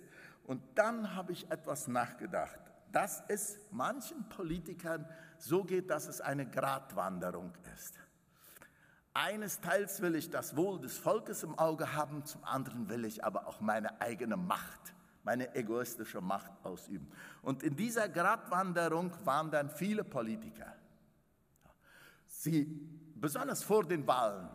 Und 0.45 0.63
dann 0.75 1.15
habe 1.15 1.33
ich 1.33 1.51
etwas 1.51 1.87
nachgedacht, 1.87 2.59
dass 2.93 3.23
es 3.29 3.59
manchen 3.71 4.29
Politikern 4.29 5.07
so 5.39 5.65
geht, 5.65 5.91
dass 5.91 6.09
es 6.09 6.21
eine 6.21 6.49
Gratwanderung 6.49 7.53
ist. 7.75 7.99
Eines 9.13 9.61
Teils 9.61 10.01
will 10.03 10.15
ich 10.15 10.31
das 10.31 10.57
Wohl 10.57 10.81
des 10.81 10.99
Volkes 10.99 11.43
im 11.43 11.59
Auge 11.59 11.95
haben, 11.95 12.25
zum 12.25 12.45
anderen 12.45 12.89
will 12.89 13.05
ich 13.05 13.25
aber 13.25 13.47
auch 13.47 13.61
meine 13.61 14.01
eigene 14.01 14.37
Macht, 14.37 14.95
meine 15.23 15.55
egoistische 15.55 16.21
Macht 16.21 16.53
ausüben. 16.63 17.11
Und 17.43 17.63
in 17.63 17.77
dieser 17.77 18.09
Gratwanderung 18.09 19.13
waren 19.25 19.51
dann 19.51 19.71
viele 19.71 20.05
Politiker. 20.05 20.75
Sie, 22.27 22.65
besonders 23.15 23.63
vor 23.63 23.85
den 23.85 24.07
Wahlen, 24.07 24.49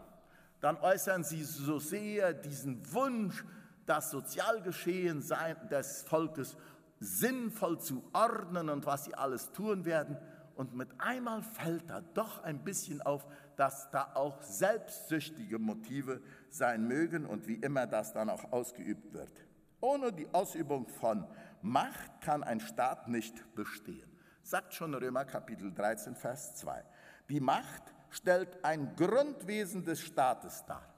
dann 0.62 0.78
äußern 0.78 1.24
sie 1.24 1.44
so 1.44 1.80
sehr 1.80 2.34
diesen 2.34 2.82
Wunsch, 2.94 3.44
das 3.86 4.10
Sozialgeschehen 4.10 5.24
des 5.70 6.02
Volkes 6.04 6.58
sinnvoll 7.00 7.80
zu 7.80 8.04
ordnen 8.14 8.70
und 8.70 8.86
was 8.86 9.06
sie 9.06 9.14
alles 9.14 9.52
tun 9.52 9.86
werden. 9.86 10.18
Und 10.56 10.74
mit 10.74 10.90
einmal 10.98 11.44
fällt 11.44 11.90
da 11.90 12.02
doch 12.02 12.44
ein 12.44 12.64
bisschen 12.64 13.02
auf, 13.02 13.28
dass 13.58 13.92
da 13.92 14.12
auch 14.16 14.42
selbstsüchtige 14.42 15.60
Motive 15.60 16.22
sein 16.50 16.88
mögen 16.88 17.26
und 17.26 17.48
wie 17.48 17.56
immer 17.56 17.86
das 17.86 18.14
dann 18.14 18.30
auch 18.30 18.52
ausgeübt 18.52 19.14
wird. 19.14 19.45
Ohne 19.86 20.12
die 20.12 20.28
Ausübung 20.34 20.88
von 20.88 21.28
Macht 21.62 22.20
kann 22.22 22.44
ein 22.44 22.60
Staat 22.60 23.08
nicht 23.08 23.54
bestehen, 23.54 24.10
sagt 24.42 24.74
schon 24.74 24.96
Römer 24.96 25.26
Kapitel 25.26 25.72
13, 25.72 26.16
Vers 26.16 26.56
2. 26.56 26.84
Die 27.30 27.40
Macht 27.40 27.94
stellt 28.10 28.66
ein 28.66 28.96
Grundwesen 28.96 29.86
des 29.86 30.02
Staates 30.02 30.66
dar. 30.66 30.92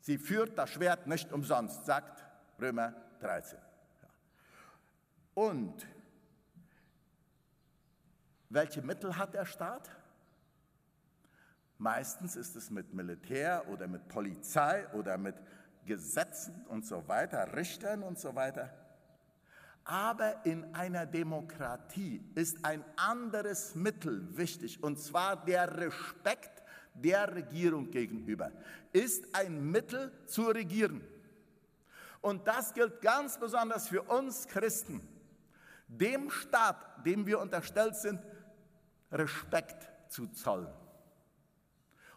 Sie 0.00 0.18
führt 0.18 0.58
das 0.58 0.68
Schwert 0.68 1.06
nicht 1.06 1.32
umsonst, 1.32 1.86
sagt 1.86 2.22
Römer 2.60 2.94
13. 3.20 3.58
Und 5.32 5.86
welche 8.50 8.82
Mittel 8.82 9.16
hat 9.16 9.32
der 9.32 9.46
Staat? 9.46 9.90
Meistens 11.78 12.36
ist 12.36 12.56
es 12.56 12.68
mit 12.68 12.92
Militär 12.92 13.66
oder 13.68 13.88
mit 13.88 14.06
Polizei 14.08 14.86
oder 14.92 15.16
mit 15.16 15.36
Gesetzen 15.86 16.64
und 16.68 16.86
so 16.86 17.06
weiter, 17.08 17.56
Richtern 17.56 18.02
und 18.02 18.18
so 18.18 18.34
weiter. 18.34 18.70
Aber 19.84 20.44
in 20.44 20.74
einer 20.74 21.06
Demokratie 21.06 22.22
ist 22.34 22.64
ein 22.64 22.84
anderes 22.96 23.74
Mittel 23.74 24.36
wichtig, 24.36 24.82
und 24.82 24.98
zwar 24.98 25.44
der 25.44 25.78
Respekt 25.78 26.62
der 26.94 27.34
Regierung 27.34 27.90
gegenüber, 27.90 28.52
ist 28.92 29.34
ein 29.34 29.70
Mittel 29.70 30.12
zu 30.26 30.48
regieren. 30.48 31.02
Und 32.20 32.46
das 32.46 32.74
gilt 32.74 33.00
ganz 33.00 33.38
besonders 33.38 33.88
für 33.88 34.02
uns 34.02 34.46
Christen, 34.46 35.00
dem 35.88 36.30
Staat, 36.30 37.04
dem 37.04 37.26
wir 37.26 37.40
unterstellt 37.40 37.96
sind, 37.96 38.20
Respekt 39.10 39.90
zu 40.08 40.28
zollen. 40.28 40.72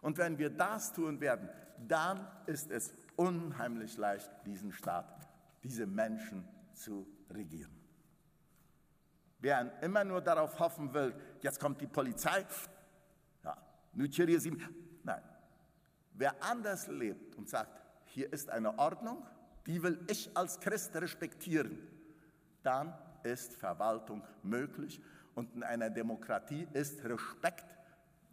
Und 0.01 0.17
wenn 0.17 0.37
wir 0.37 0.49
das 0.49 0.91
tun 0.91 1.21
werden, 1.21 1.49
dann 1.87 2.27
ist 2.45 2.69
es 2.69 2.93
unheimlich 3.15 3.97
leicht, 3.97 4.31
diesen 4.45 4.71
Staat, 4.71 5.27
diese 5.63 5.85
Menschen 5.85 6.47
zu 6.73 7.07
regieren. 7.29 7.71
Wer 9.39 9.81
immer 9.81 10.03
nur 10.03 10.21
darauf 10.21 10.57
hoffen 10.59 10.93
will, 10.93 11.13
jetzt 11.41 11.59
kommt 11.59 11.81
die 11.81 11.87
Polizei, 11.87 12.45
ja, 13.43 13.57
nein. 15.03 15.23
Wer 16.13 16.41
anders 16.43 16.87
lebt 16.87 17.35
und 17.35 17.49
sagt, 17.49 17.81
hier 18.05 18.31
ist 18.31 18.49
eine 18.49 18.77
Ordnung, 18.77 19.25
die 19.65 19.81
will 19.81 19.99
ich 20.09 20.35
als 20.37 20.59
Christ 20.59 20.95
respektieren, 20.95 21.77
dann 22.61 22.93
ist 23.23 23.55
Verwaltung 23.55 24.23
möglich 24.43 25.01
und 25.35 25.53
in 25.55 25.63
einer 25.63 25.89
Demokratie 25.89 26.67
ist 26.73 27.03
Respekt 27.03 27.65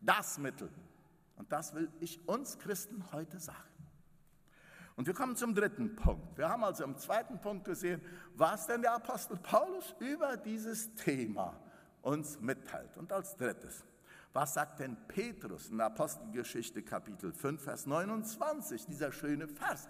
das 0.01 0.39
Mittel. 0.39 0.71
Und 1.37 1.51
das 1.51 1.75
will 1.75 1.91
ich 2.01 2.27
uns 2.29 2.59
Christen 2.59 3.11
heute 3.13 3.39
sagen. 3.39 3.70
Und 5.01 5.07
wir 5.07 5.15
kommen 5.15 5.35
zum 5.35 5.55
dritten 5.55 5.97
Punkt. 5.97 6.37
Wir 6.37 6.51
haben 6.51 6.63
also 6.63 6.85
im 6.85 6.95
zweiten 6.99 7.41
Punkt 7.41 7.65
gesehen, 7.65 8.03
was 8.35 8.67
denn 8.67 8.83
der 8.83 8.93
Apostel 8.93 9.39
Paulus 9.39 9.95
über 9.99 10.37
dieses 10.37 10.95
Thema 10.95 11.57
uns 12.03 12.39
mitteilt. 12.39 12.99
Und 12.99 13.11
als 13.11 13.35
drittes, 13.35 13.87
was 14.35 14.53
sagt 14.53 14.81
denn 14.81 14.99
Petrus 15.09 15.71
in 15.71 15.79
der 15.79 15.87
Apostelgeschichte 15.87 16.83
Kapitel 16.83 17.33
5, 17.33 17.65
Vers 17.65 17.87
29, 17.87 18.85
dieser 18.85 19.11
schöne 19.11 19.49
Vers? 19.49 19.89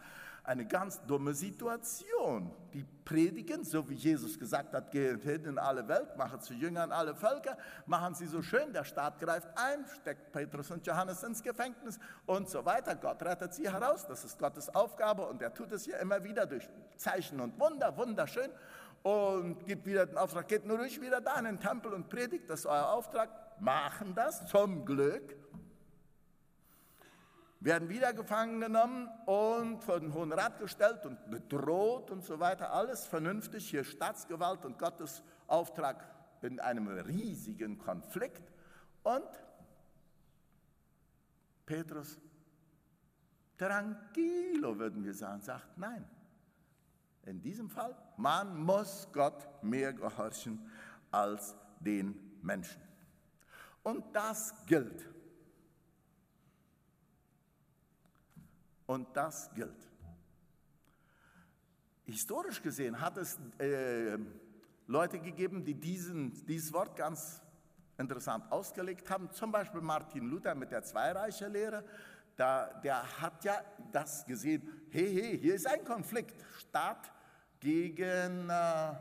Eine 0.51 0.67
ganz 0.67 1.01
dumme 1.07 1.33
Situation. 1.33 2.51
Die 2.75 2.85
predigen, 3.05 3.63
so 3.63 3.89
wie 3.89 3.95
Jesus 3.95 4.37
gesagt 4.37 4.75
hat, 4.75 4.91
geht 4.91 5.23
hin 5.23 5.45
in 5.45 5.59
alle 5.59 5.87
Welt, 5.87 6.17
machen 6.17 6.41
zu 6.41 6.55
Jüngern 6.55 6.91
alle 6.91 7.15
Völker, 7.15 7.57
machen 7.87 8.17
sie 8.17 8.27
so 8.27 8.43
schön, 8.43 8.73
der 8.73 8.83
Staat 8.83 9.21
greift 9.21 9.47
ein, 9.55 9.87
steckt 10.01 10.33
Petrus 10.33 10.69
und 10.73 10.85
Johannes 10.85 11.23
ins 11.23 11.41
Gefängnis 11.41 12.01
und 12.27 12.49
so 12.49 12.65
weiter. 12.65 12.97
Gott 12.97 13.23
rettet 13.23 13.55
sie 13.55 13.71
heraus, 13.71 14.09
das 14.09 14.25
ist 14.25 14.41
Gottes 14.41 14.75
Aufgabe 14.75 15.25
und 15.25 15.41
er 15.41 15.55
tut 15.55 15.71
es 15.71 15.85
hier 15.85 16.01
immer 16.01 16.25
wieder 16.25 16.47
durch 16.47 16.69
Zeichen 16.97 17.39
und 17.39 17.59
Wunder, 17.61 17.97
wunderschön 17.97 18.51
und 19.05 19.65
gibt 19.67 19.87
wieder 19.87 20.05
den 20.05 20.19
Auftrag, 20.19 20.49
geht 20.49 20.67
nur 20.67 20.79
ruhig 20.79 21.01
wieder 21.01 21.21
da 21.21 21.39
in 21.39 21.45
den 21.45 21.61
Tempel 21.61 21.93
und 21.93 22.09
predigt, 22.09 22.51
das 22.51 22.61
ist 22.61 22.67
euer 22.67 22.89
Auftrag, 22.89 23.31
machen 23.61 24.17
das 24.17 24.49
zum 24.49 24.85
Glück 24.85 25.37
werden 27.61 27.91
wieder 27.91 28.15
gefangen 28.15 28.59
genommen 28.59 29.09
und 29.27 29.85
vor 29.85 30.01
den 30.01 30.15
Hohen 30.15 30.33
Rat 30.33 30.59
gestellt 30.59 31.05
und 31.05 31.31
bedroht 31.31 32.11
und 32.11 32.25
so 32.25 32.41
weiter. 32.41 32.73
Alles 32.73 33.07
vernünftig, 33.07 33.69
hier 33.69 33.85
Staatsgewalt 33.85 34.65
und 34.65 34.79
Gottes 34.79 35.23
Auftrag 35.47 36.05
in 36.41 36.59
einem 36.59 36.89
riesigen 36.89 37.77
Konflikt. 37.77 38.51
Und 39.03 39.29
Petrus, 41.67 42.19
tranquilo 43.59 44.79
würden 44.79 45.05
wir 45.05 45.15
sagen, 45.15 45.43
sagt 45.43 45.77
nein. 45.77 46.09
In 47.27 47.43
diesem 47.43 47.69
Fall, 47.69 47.95
man 48.17 48.59
muss 48.59 49.07
Gott 49.13 49.47
mehr 49.63 49.93
gehorchen 49.93 50.67
als 51.11 51.55
den 51.79 52.39
Menschen. 52.41 52.81
Und 53.83 54.05
das 54.17 54.55
gilt 54.65 55.07
Und 58.91 59.17
das 59.17 59.49
gilt. 59.55 59.89
Historisch 62.07 62.61
gesehen 62.61 63.01
hat 63.01 63.19
es 63.19 63.39
äh, 63.61 64.19
Leute 64.89 65.21
gegeben, 65.21 65.65
die 65.65 65.75
diesen, 65.75 66.45
dieses 66.45 66.73
Wort 66.73 66.97
ganz 66.97 67.41
interessant 67.99 68.51
ausgelegt 68.51 69.09
haben. 69.09 69.31
Zum 69.31 69.53
Beispiel 69.53 69.81
Martin 69.81 70.25
Luther 70.25 70.57
mit 70.57 70.73
der 70.73 70.83
Zweireiche-Lehre. 70.83 71.85
Der 72.37 73.05
hat 73.21 73.45
ja 73.45 73.63
das 73.93 74.27
gesehen, 74.27 74.69
hey, 74.91 75.15
hey, 75.15 75.39
hier 75.39 75.55
ist 75.55 75.69
ein 75.69 75.85
Konflikt, 75.85 76.45
Staat 76.59 77.13
gegen 77.61 78.51
äh, 78.51 78.95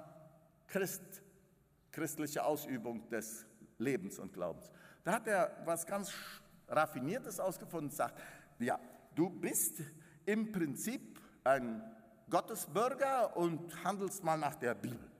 Christ, 0.67 1.23
christliche 1.91 2.45
Ausübung 2.45 3.09
des 3.09 3.43
Lebens 3.79 4.19
und 4.19 4.33
Glaubens. 4.33 4.69
Da 5.03 5.13
hat 5.13 5.25
er 5.25 5.63
was 5.65 5.83
ganz 5.83 6.13
Raffiniertes 6.67 7.39
ausgefunden 7.39 7.89
und 7.89 7.95
sagt, 7.95 8.21
ja, 8.59 8.79
Du 9.19 9.29
bist 9.29 9.81
im 10.25 10.49
Prinzip 10.49 11.19
ein 11.43 11.83
Gottesbürger 12.29 13.35
und 13.35 13.83
handelst 13.83 14.23
mal 14.23 14.37
nach 14.37 14.55
der 14.55 14.73
Bibel. 14.73 15.11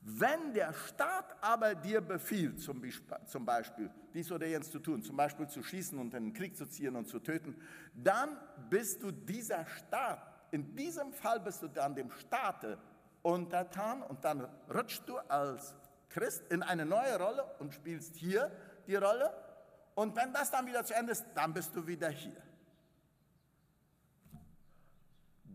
Wenn 0.00 0.54
der 0.54 0.72
Staat 0.72 1.34
aber 1.40 1.74
dir 1.74 2.00
befiehlt, 2.00 2.60
zum 2.60 3.44
Beispiel 3.44 3.90
dies 4.14 4.30
oder 4.30 4.46
jenes 4.46 4.70
zu 4.70 4.78
tun, 4.78 5.02
zum 5.02 5.16
Beispiel 5.16 5.48
zu 5.48 5.60
schießen 5.60 5.98
und 5.98 6.14
in 6.14 6.26
den 6.26 6.32
Krieg 6.34 6.56
zu 6.56 6.66
ziehen 6.66 6.94
und 6.94 7.08
zu 7.08 7.18
töten, 7.18 7.60
dann 7.92 8.38
bist 8.70 9.02
du 9.02 9.10
dieser 9.10 9.66
Staat, 9.66 10.22
in 10.52 10.76
diesem 10.76 11.12
Fall 11.12 11.40
bist 11.40 11.64
du 11.64 11.66
dann 11.66 11.96
dem 11.96 12.12
Staate 12.12 12.78
untertan 13.22 14.02
und 14.02 14.24
dann 14.24 14.46
rutschst 14.72 15.08
du 15.08 15.16
als 15.16 15.74
Christ 16.10 16.44
in 16.52 16.62
eine 16.62 16.86
neue 16.86 17.18
Rolle 17.18 17.44
und 17.58 17.74
spielst 17.74 18.14
hier 18.14 18.52
die 18.86 18.94
Rolle 18.94 19.32
und 19.96 20.14
wenn 20.14 20.30
das 20.32 20.50
dann 20.50 20.66
wieder 20.66 20.84
zu 20.84 20.94
Ende 20.94 21.12
ist, 21.12 21.24
dann 21.34 21.54
bist 21.54 21.74
du 21.74 21.86
wieder 21.86 22.10
hier. 22.10 22.36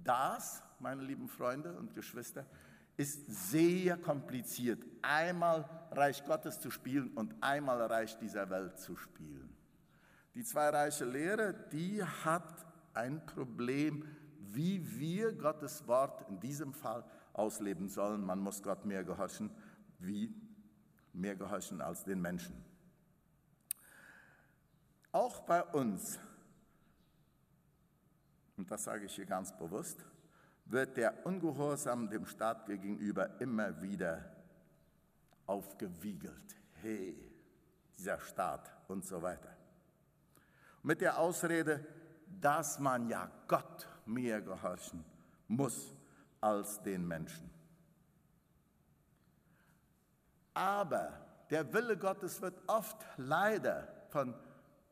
Das, 0.03 0.63
meine 0.79 1.03
lieben 1.03 1.29
Freunde 1.29 1.77
und 1.77 1.93
Geschwister, 1.93 2.47
ist 2.97 3.51
sehr 3.51 3.97
kompliziert, 3.97 4.83
einmal 5.03 5.69
Reich 5.91 6.25
Gottes 6.25 6.59
zu 6.59 6.71
spielen 6.71 7.11
und 7.13 7.35
einmal 7.39 7.83
Reich 7.83 8.17
dieser 8.17 8.49
Welt 8.49 8.79
zu 8.79 8.95
spielen. 8.95 9.55
Die 10.33 10.43
zweireiche 10.43 11.05
Lehre, 11.05 11.53
die 11.71 12.03
hat 12.03 12.65
ein 12.95 13.23
Problem, 13.27 14.07
wie 14.39 14.99
wir 14.99 15.33
Gottes 15.33 15.87
Wort 15.87 16.27
in 16.29 16.39
diesem 16.39 16.73
Fall 16.73 17.03
ausleben 17.33 17.89
sollen. 17.89 18.25
Man 18.25 18.39
muss 18.39 18.63
Gott 18.63 18.85
mehr 18.85 19.03
gehorchen, 19.03 19.51
wie 19.99 20.33
mehr 21.13 21.35
gehorchen 21.35 21.79
als 21.79 22.03
den 22.03 22.19
Menschen. 22.19 22.70
Auch 25.11 25.41
bei 25.41 25.63
uns, 25.63 26.19
und 28.55 28.69
das 28.71 28.83
sage 28.83 29.05
ich 29.05 29.15
hier 29.15 29.25
ganz 29.25 29.55
bewusst, 29.57 30.05
wird 30.65 30.95
der 30.95 31.25
Ungehorsam 31.25 32.09
dem 32.09 32.25
Staat 32.25 32.65
gegenüber 32.65 33.41
immer 33.41 33.81
wieder 33.81 34.23
aufgewiegelt. 35.45 36.55
Hey, 36.81 37.17
dieser 37.97 38.19
Staat 38.19 38.71
und 38.87 39.05
so 39.05 39.21
weiter. 39.21 39.55
Mit 40.81 41.01
der 41.01 41.17
Ausrede, 41.17 41.85
dass 42.39 42.79
man 42.79 43.09
ja 43.09 43.29
Gott 43.47 43.87
mehr 44.05 44.41
gehorchen 44.41 45.03
muss 45.47 45.93
als 46.39 46.81
den 46.81 47.05
Menschen. 47.05 47.49
Aber 50.53 51.11
der 51.49 51.71
Wille 51.73 51.97
Gottes 51.97 52.41
wird 52.41 52.57
oft 52.67 53.05
leider 53.17 53.87
von 54.09 54.33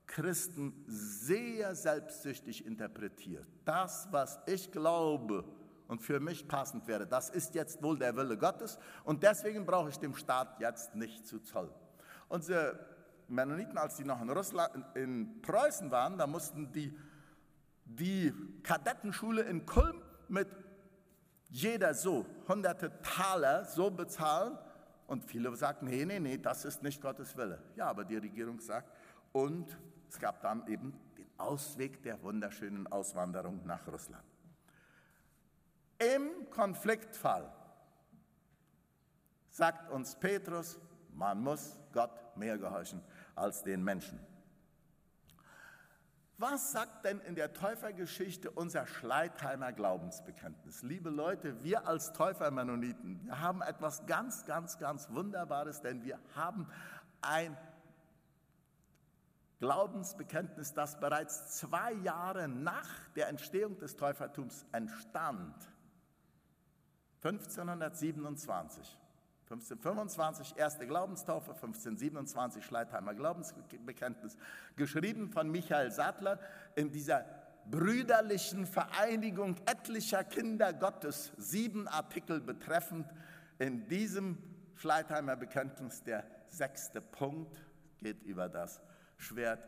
Christen 0.10 0.74
sehr 0.88 1.76
selbstsüchtig 1.76 2.66
interpretiert. 2.66 3.48
Das, 3.64 4.08
was 4.12 4.40
ich 4.48 4.72
glaube 4.72 5.46
und 5.88 6.02
für 6.02 6.20
mich 6.20 6.48
passend 6.48 6.88
wäre, 6.88 7.08
das 7.08 7.30
ist 7.30 7.56
jetzt 7.56 7.82
wohl 7.82 7.98
der 7.98 8.16
Wille 8.16 8.38
Gottes 8.38 8.78
und 9.04 9.24
deswegen 9.24 9.66
brauche 9.66 9.90
ich 9.90 9.98
dem 9.98 10.16
Staat 10.16 10.60
jetzt 10.60 10.96
nicht 10.96 11.26
zu 11.28 11.40
zollen. 11.40 11.74
Unsere 12.28 12.80
Mennoniten, 13.28 13.78
als 13.78 13.98
die 13.98 14.04
noch 14.04 14.22
in, 14.22 14.30
Russland, 14.30 14.86
in 14.96 15.42
Preußen 15.42 15.92
waren, 15.92 16.18
da 16.18 16.28
mussten 16.28 16.72
die 16.72 16.98
die 17.90 18.34
Kadettenschule 18.64 19.42
in 19.44 19.66
Kulm 19.66 20.02
mit 20.28 20.48
jeder 21.50 21.94
so 21.94 22.26
hunderte 22.48 22.92
Taler 23.02 23.66
so 23.66 23.90
bezahlen. 23.90 24.58
Und 25.08 25.24
viele 25.24 25.56
sagten, 25.56 25.88
nee, 25.88 26.06
nee, 26.06 26.20
nee, 26.20 26.38
das 26.38 26.66
ist 26.66 26.84
nicht 26.84 27.02
Gottes 27.02 27.36
Wille. 27.36 27.64
Ja, 27.76 27.88
aber 27.88 28.06
die 28.06 28.18
Regierung 28.18 28.60
sagt, 28.60 28.92
und 29.32 29.78
es 30.10 30.20
gab 30.20 30.42
dann 30.42 30.68
eben 30.68 30.94
den 31.18 31.30
Ausweg 31.38 32.02
der 32.04 32.22
wunderschönen 32.24 32.88
Auswanderung 32.88 33.66
nach 33.66 33.88
Russland. 33.88 34.26
Im 36.00 36.50
Konfliktfall 36.50 37.52
sagt 39.50 39.92
uns 39.92 40.16
Petrus, 40.16 40.80
man 41.14 41.42
muss 41.42 41.78
Gott 41.92 42.36
mehr 42.38 42.58
gehorchen 42.58 43.02
als 43.36 43.64
den 43.64 43.84
Menschen. 43.84 44.20
Was 46.38 46.72
sagt 46.72 47.04
denn 47.04 47.20
in 47.20 47.36
der 47.36 47.52
Täufergeschichte 47.52 48.50
unser 48.50 48.88
Schleitheimer 48.88 49.74
Glaubensbekenntnis? 49.74 50.84
Liebe 50.84 51.10
Leute, 51.10 51.62
wir 51.66 51.86
als 51.86 52.14
Täufermennoniten, 52.14 53.30
haben 53.30 53.62
etwas 53.62 54.06
ganz, 54.06 54.46
ganz, 54.46 54.80
ganz 54.80 55.10
Wunderbares, 55.10 55.82
denn 55.82 56.06
wir 56.06 56.18
haben 56.36 56.70
ein 57.22 57.58
Glaubensbekenntnis, 59.60 60.74
das 60.74 61.00
bereits 61.00 61.58
zwei 61.58 61.94
Jahre 61.94 62.48
nach 62.48 63.10
der 63.16 63.28
Entstehung 63.28 63.78
des 63.78 63.96
Täufertums 63.96 64.66
entstand. 64.72 65.56
1527. 67.22 68.98
1525 69.52 70.58
erste 70.58 70.88
Glaubenstaufe, 70.88 71.52
1527 71.52 72.64
Schleitheimer 72.64 73.16
Glaubensbekenntnis, 73.16 74.38
geschrieben 74.76 75.30
von 75.30 75.50
Michael 75.50 75.92
Sattler 75.92 76.40
in 76.76 76.92
dieser 76.92 77.26
brüderlichen 77.70 78.66
Vereinigung 78.66 79.58
etlicher 79.66 80.24
Kinder 80.24 80.72
Gottes, 80.72 81.34
sieben 81.38 81.88
Artikel 81.88 82.40
betreffend. 82.40 83.12
In 83.58 83.88
diesem 83.88 84.38
Schleitheimer 84.76 85.36
Bekenntnis 85.36 86.04
der 86.04 86.24
sechste 86.48 87.02
Punkt 87.02 87.58
geht 87.98 88.24
über 88.24 88.48
das 88.48 88.82
Schwert. 89.20 89.64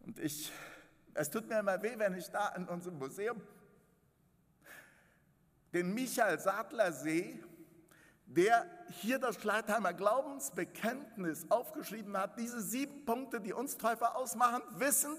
Und 0.00 0.18
ich, 0.18 0.50
es 1.14 1.30
tut 1.30 1.48
mir 1.48 1.58
immer 1.58 1.82
weh, 1.82 1.98
wenn 1.98 2.14
ich 2.14 2.30
da 2.30 2.48
in 2.50 2.66
unserem 2.68 2.98
Museum 2.98 3.40
den 5.72 5.92
Michael 5.92 6.38
Sattler 6.38 6.92
sehe, 6.92 7.38
der 8.24 8.66
hier 8.88 9.18
das 9.18 9.36
Schleitheimer 9.36 9.92
Glaubensbekenntnis 9.92 11.50
aufgeschrieben 11.50 12.16
hat, 12.16 12.38
diese 12.38 12.60
sieben 12.62 13.04
Punkte, 13.04 13.40
die 13.40 13.52
uns 13.52 13.76
Täufer 13.76 14.16
ausmachen, 14.16 14.62
wissend, 14.78 15.18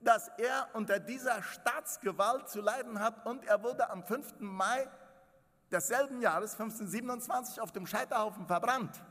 dass 0.00 0.28
er 0.38 0.68
unter 0.72 0.98
dieser 0.98 1.42
Staatsgewalt 1.42 2.48
zu 2.48 2.60
leiden 2.60 3.00
hat 3.00 3.26
und 3.26 3.44
er 3.44 3.62
wurde 3.62 3.90
am 3.90 4.02
5. 4.04 4.36
Mai 4.38 4.88
desselben 5.70 6.20
Jahres 6.22 6.52
1527 6.52 7.60
auf 7.60 7.72
dem 7.72 7.86
Scheiterhaufen 7.86 8.46
verbrannt. 8.46 9.02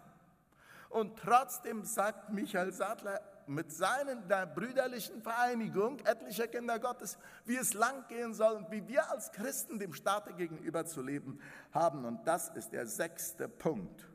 Und 0.90 1.20
trotzdem 1.20 1.84
sagt 1.84 2.30
Michael 2.30 2.72
Sadler, 2.72 3.22
mit 3.48 3.72
seinen 3.72 4.28
der 4.28 4.46
brüderlichen 4.46 5.22
Vereinigung 5.22 6.00
etlicher 6.00 6.48
Kinder 6.48 6.80
Gottes, 6.80 7.18
wie 7.46 7.56
es 7.56 7.74
lang 7.74 8.08
gehen 8.08 8.34
soll 8.34 8.54
und 8.56 8.72
wie 8.72 8.88
wir 8.88 9.10
als 9.10 9.32
Christen 9.32 9.80
dem 9.80 9.94
Staate 9.94 10.34
gegenüber 10.34 10.86
zu 10.86 11.02
leben 11.02 11.40
haben. 11.72 12.06
Und 12.06 12.28
das 12.28 12.50
ist 12.50 12.72
der 12.72 12.88
sechste 12.88 13.48
Punkt. 13.48 14.08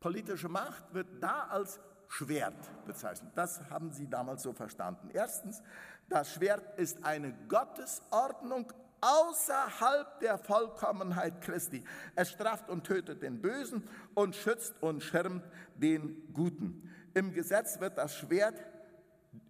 Politische 0.00 0.48
Macht 0.48 0.92
wird 0.92 1.22
da 1.22 1.44
als 1.44 1.80
Schwert 2.08 2.84
bezeichnet. 2.84 3.32
Das 3.36 3.60
haben 3.70 3.90
sie 3.92 4.08
damals 4.08 4.42
so 4.42 4.52
verstanden. 4.52 5.08
Erstens, 5.12 5.62
das 6.08 6.32
Schwert 6.34 6.78
ist 6.78 7.04
eine 7.04 7.32
Gottesordnung 7.48 8.72
außerhalb 9.02 10.20
der 10.20 10.38
Vollkommenheit 10.38 11.40
Christi. 11.42 11.84
Es 12.14 12.30
straft 12.30 12.70
und 12.70 12.84
tötet 12.84 13.22
den 13.22 13.42
Bösen 13.42 13.86
und 14.14 14.34
schützt 14.34 14.80
und 14.80 15.02
schirmt 15.02 15.44
den 15.74 16.32
Guten. 16.32 16.88
Im 17.12 17.34
Gesetz 17.34 17.78
wird 17.80 17.98
das 17.98 18.16
Schwert 18.16 18.64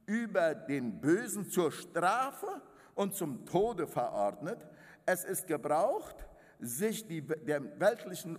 über 0.06 0.54
den 0.54 1.00
Bösen 1.00 1.48
zur 1.48 1.70
Strafe 1.70 2.62
und 2.94 3.14
zum 3.14 3.46
Tode 3.46 3.86
verordnet. 3.86 4.66
Es 5.06 5.24
ist 5.24 5.46
gebraucht, 5.46 6.16
sich 6.58 7.06
die, 7.06 7.20
der 7.22 7.78
weltlichen, 7.78 8.38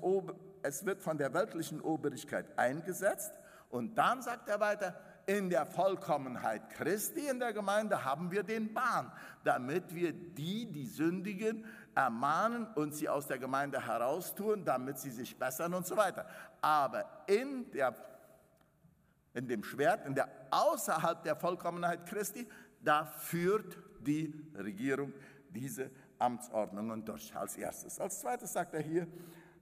es 0.64 0.86
wird 0.86 1.02
von 1.02 1.18
der 1.18 1.34
weltlichen 1.34 1.80
Obrigkeit 1.80 2.58
eingesetzt. 2.58 3.34
Und 3.70 3.96
dann 3.96 4.22
sagt 4.22 4.50
er 4.50 4.60
weiter, 4.60 5.00
in 5.26 5.50
der 5.50 5.66
Vollkommenheit 5.66 6.70
Christi 6.72 7.28
in 7.28 7.40
der 7.40 7.54
Gemeinde 7.54 8.04
haben 8.04 8.32
wir 8.32 8.44
den 8.44 8.74
Bahn, 8.74 9.12
damit 9.44 9.94
wir 9.94 10.12
die, 10.14 10.72
die 10.72 10.86
sündigen, 10.86 11.66
ermahnen 11.96 12.68
und 12.76 12.94
sie 12.94 13.08
aus 13.08 13.28
der 13.28 13.38
Gemeinde 13.38 13.86
heraustun, 13.86 14.66
damit 14.66 15.00
sie 15.00 15.12
sich 15.12 15.38
bessern 15.38 15.74
und 15.74 15.86
so 15.86 15.96
weiter. 15.96 16.26
Aber 16.62 17.06
in 17.28 17.70
der 17.72 17.96
in 19.34 19.48
dem 19.48 19.64
Schwert, 19.64 20.06
in 20.06 20.14
der 20.14 20.30
außerhalb 20.52 21.24
der 21.24 21.36
Vollkommenheit 21.36 22.06
Christi, 22.06 22.48
da 22.82 23.06
führt 23.06 23.78
die 24.00 24.34
Regierung 24.56 25.12
diese 25.50 25.90
Amtsordnungen 26.20 27.04
durch 27.04 27.36
als 27.36 27.58
erstes. 27.58 28.00
Als 28.00 28.22
zweites 28.22 28.54
sagt 28.54 28.74
er 28.74 28.82
hier, 28.82 29.08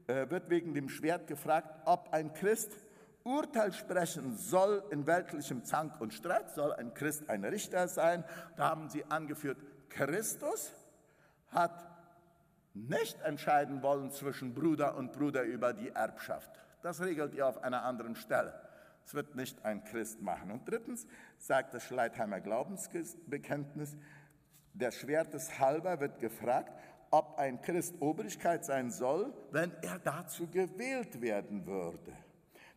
äh, 0.07 0.29
wird 0.29 0.49
wegen 0.49 0.73
dem 0.73 0.89
Schwert 0.89 1.27
gefragt, 1.27 1.69
ob 1.85 2.11
ein 2.11 2.33
Christ 2.33 2.75
Urteil 3.23 3.71
sprechen 3.73 4.35
soll 4.35 4.83
in 4.89 5.05
weltlichem 5.05 5.63
Zank 5.63 5.99
und 6.01 6.13
Streit, 6.13 6.49
soll 6.51 6.73
ein 6.73 6.93
Christ 6.93 7.29
ein 7.29 7.45
Richter 7.45 7.87
sein. 7.87 8.23
Da 8.55 8.69
haben 8.69 8.89
sie 8.89 9.05
angeführt, 9.05 9.57
Christus 9.89 10.71
hat 11.49 11.87
nicht 12.73 13.19
entscheiden 13.21 13.81
wollen 13.83 14.11
zwischen 14.11 14.53
Bruder 14.53 14.95
und 14.95 15.11
Bruder 15.11 15.43
über 15.43 15.73
die 15.73 15.89
Erbschaft. 15.89 16.49
Das 16.81 17.01
regelt 17.01 17.33
ihr 17.33 17.47
auf 17.47 17.63
einer 17.63 17.83
anderen 17.83 18.15
Stelle. 18.15 18.53
Es 19.05 19.13
wird 19.13 19.35
nicht 19.35 19.63
ein 19.65 19.83
Christ 19.83 20.21
machen. 20.21 20.51
Und 20.51 20.67
drittens 20.67 21.05
sagt 21.37 21.73
das 21.73 21.83
Schleitheimer 21.83 22.39
Glaubensbekenntnis, 22.39 23.97
der 24.73 24.91
Schwertes 24.91 25.59
halber 25.59 25.99
wird 25.99 26.19
gefragt, 26.19 26.71
ob 27.09 27.37
ein 27.37 27.61
Christ 27.61 27.95
Obrigkeit 27.99 28.63
sein 28.63 28.89
soll, 28.89 29.33
wenn 29.51 29.71
er 29.81 29.99
dazu 29.99 30.47
gewählt 30.47 31.21
werden 31.21 31.65
würde. 31.65 32.13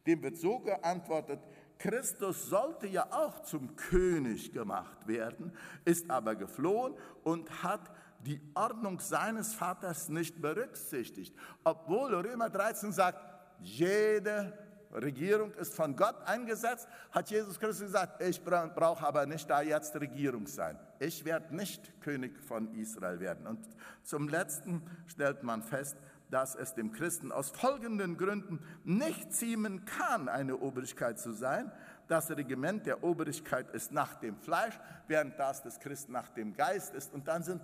Dem 0.06 0.22
wird 0.22 0.36
so 0.36 0.58
geantwortet, 0.58 1.40
Christus 1.78 2.46
sollte 2.48 2.86
ja 2.86 3.06
auch 3.10 3.40
zum 3.40 3.74
König 3.76 4.52
gemacht 4.52 5.06
werden, 5.06 5.52
ist 5.84 6.10
aber 6.10 6.34
geflohen 6.34 6.94
und 7.22 7.62
hat 7.62 7.90
die 8.20 8.40
Ordnung 8.54 9.00
seines 9.00 9.54
Vaters 9.54 10.08
nicht 10.08 10.40
berücksichtigt. 10.40 11.36
Obwohl 11.62 12.14
Römer 12.14 12.48
13 12.48 12.92
sagt, 12.92 13.18
jede 13.60 14.52
Regierung 14.94 15.52
ist 15.54 15.74
von 15.74 15.96
Gott 15.96 16.16
eingesetzt, 16.24 16.88
hat 17.10 17.28
Jesus 17.30 17.58
Christus 17.58 17.86
gesagt, 17.86 18.22
ich 18.22 18.42
brauche 18.42 19.06
aber 19.06 19.26
nicht 19.26 19.50
da 19.50 19.60
jetzt 19.60 19.94
Regierung 19.96 20.46
sein. 20.46 20.78
Ich 21.00 21.24
werde 21.24 21.54
nicht 21.54 22.00
König 22.00 22.38
von 22.38 22.72
Israel 22.74 23.18
werden. 23.20 23.46
Und 23.46 23.66
zum 24.04 24.28
Letzten 24.28 24.82
stellt 25.06 25.42
man 25.42 25.62
fest, 25.62 25.96
dass 26.34 26.56
es 26.56 26.74
dem 26.74 26.90
Christen 26.90 27.30
aus 27.30 27.50
folgenden 27.50 28.16
Gründen 28.16 28.58
nicht 28.82 29.32
ziemen 29.32 29.84
kann, 29.84 30.28
eine 30.28 30.56
Obrigkeit 30.56 31.16
zu 31.16 31.30
sein. 31.30 31.70
Das 32.08 32.28
Regiment 32.28 32.86
der 32.86 33.04
Obrigkeit 33.04 33.70
ist 33.70 33.92
nach 33.92 34.16
dem 34.16 34.36
Fleisch, 34.38 34.74
während 35.06 35.38
das 35.38 35.62
des 35.62 35.78
Christen 35.78 36.10
nach 36.10 36.30
dem 36.30 36.52
Geist 36.52 36.92
ist. 36.92 37.14
Und 37.14 37.28
dann 37.28 37.44
sind 37.44 37.62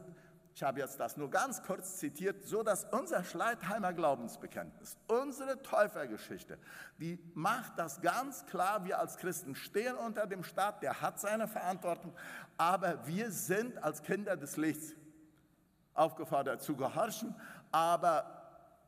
ich 0.54 0.62
habe 0.62 0.78
jetzt 0.80 1.00
das 1.00 1.16
nur 1.16 1.30
ganz 1.30 1.62
kurz 1.62 1.96
zitiert, 1.96 2.44
so 2.44 2.62
dass 2.62 2.84
unser 2.84 3.24
Schleitheimer 3.24 3.92
Glaubensbekenntnis, 3.92 4.96
unsere 5.08 5.62
Täufergeschichte, 5.62 6.58
die 6.98 7.18
macht 7.34 7.76
das 7.76 8.00
ganz 8.00 8.46
klar, 8.46 8.84
wir 8.84 8.98
als 8.98 9.16
Christen 9.16 9.54
stehen 9.54 9.96
unter 9.96 10.26
dem 10.26 10.44
Staat, 10.44 10.82
der 10.82 11.00
hat 11.00 11.18
seine 11.18 11.48
Verantwortung, 11.48 12.12
aber 12.56 13.06
wir 13.06 13.30
sind 13.30 13.82
als 13.82 14.02
Kinder 14.02 14.36
des 14.36 14.56
Lichts 14.56 14.94
aufgefordert 15.94 16.62
zu 16.62 16.76
gehorchen, 16.76 17.34
aber 17.72 18.39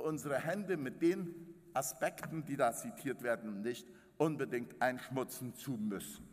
unsere 0.03 0.39
Hände 0.39 0.77
mit 0.77 1.01
den 1.01 1.55
Aspekten, 1.75 2.45
die 2.45 2.57
da 2.57 2.73
zitiert 2.73 3.23
werden, 3.23 3.63
nicht 3.63 3.89
unbedingt 4.19 4.81
einschmutzen 4.83 5.55
zu 5.55 5.73
müssen. 5.73 6.29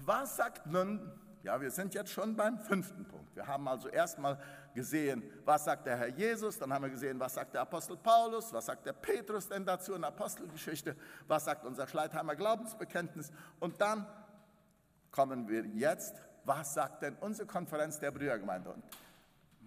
Was 0.00 0.36
sagt 0.36 0.66
nun 0.66 1.00
ja, 1.46 1.60
wir 1.60 1.70
sind 1.70 1.94
jetzt 1.94 2.10
schon 2.10 2.34
beim 2.34 2.58
fünften 2.58 3.04
Punkt. 3.04 3.36
Wir 3.36 3.46
haben 3.46 3.68
also 3.68 3.88
erstmal 3.88 4.36
gesehen, 4.74 5.22
was 5.44 5.64
sagt 5.64 5.86
der 5.86 5.96
Herr 5.96 6.08
Jesus, 6.08 6.58
dann 6.58 6.72
haben 6.72 6.82
wir 6.82 6.90
gesehen, 6.90 7.20
was 7.20 7.34
sagt 7.34 7.54
der 7.54 7.60
Apostel 7.60 7.96
Paulus, 7.96 8.52
was 8.52 8.66
sagt 8.66 8.84
der 8.84 8.92
Petrus 8.92 9.48
denn 9.48 9.64
dazu 9.64 9.94
in 9.94 10.00
der 10.00 10.08
Apostelgeschichte, 10.08 10.96
was 11.28 11.44
sagt 11.44 11.64
unser 11.64 11.86
Schleitheimer 11.86 12.34
Glaubensbekenntnis 12.34 13.30
und 13.60 13.80
dann 13.80 14.08
kommen 15.12 15.48
wir 15.48 15.64
jetzt, 15.66 16.16
was 16.44 16.74
sagt 16.74 17.02
denn 17.02 17.14
unsere 17.20 17.46
Konferenz 17.46 18.00
der 18.00 18.10
Brüdergemeinde? 18.10 18.70
Und 18.70 18.84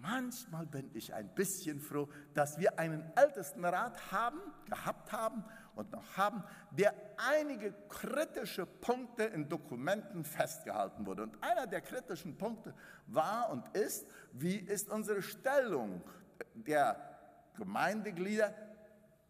manchmal 0.00 0.66
bin 0.66 0.90
ich 0.94 1.14
ein 1.14 1.34
bisschen 1.34 1.80
froh, 1.80 2.08
dass 2.34 2.58
wir 2.58 2.78
einen 2.78 3.04
Ältestenrat 3.16 4.12
haben, 4.12 4.40
gehabt 4.66 5.12
haben 5.12 5.44
und 5.74 5.92
noch 5.92 6.16
haben, 6.16 6.42
der 6.70 6.94
einige 7.16 7.72
kritische 7.88 8.66
Punkte 8.66 9.24
in 9.24 9.48
Dokumenten 9.48 10.24
festgehalten 10.24 11.06
wurde. 11.06 11.24
Und 11.24 11.42
einer 11.42 11.66
der 11.66 11.80
kritischen 11.80 12.36
Punkte 12.36 12.74
war 13.06 13.50
und 13.50 13.68
ist, 13.76 14.06
wie 14.32 14.56
ist 14.56 14.90
unsere 14.90 15.22
Stellung 15.22 16.02
der 16.54 16.96
Gemeindeglieder 17.56 18.54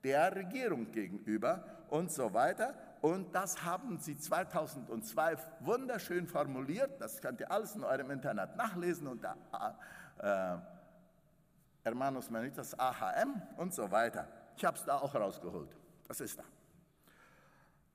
der 0.04 0.34
Regierung 0.34 0.90
gegenüber 0.92 1.64
und 1.88 2.10
so 2.10 2.32
weiter. 2.32 2.74
Und 3.00 3.34
das 3.34 3.64
haben 3.64 3.98
sie 3.98 4.18
2002 4.18 5.36
wunderschön 5.60 6.26
formuliert. 6.26 7.00
Das 7.00 7.20
könnt 7.20 7.40
ihr 7.40 7.50
alles 7.50 7.74
in 7.74 7.82
eurem 7.82 8.10
Internet 8.10 8.56
nachlesen 8.56 9.06
unter 9.06 9.36
äh, 10.22 10.56
Hermanos 11.82 12.30
Manitas 12.30 12.78
AHM 12.78 13.42
und 13.56 13.74
so 13.74 13.90
weiter. 13.90 14.28
Ich 14.56 14.64
habe 14.64 14.76
es 14.76 14.84
da 14.84 14.96
auch 14.98 15.14
rausgeholt. 15.14 15.74
Das 16.06 16.20
ist 16.20 16.38
da. 16.38 16.44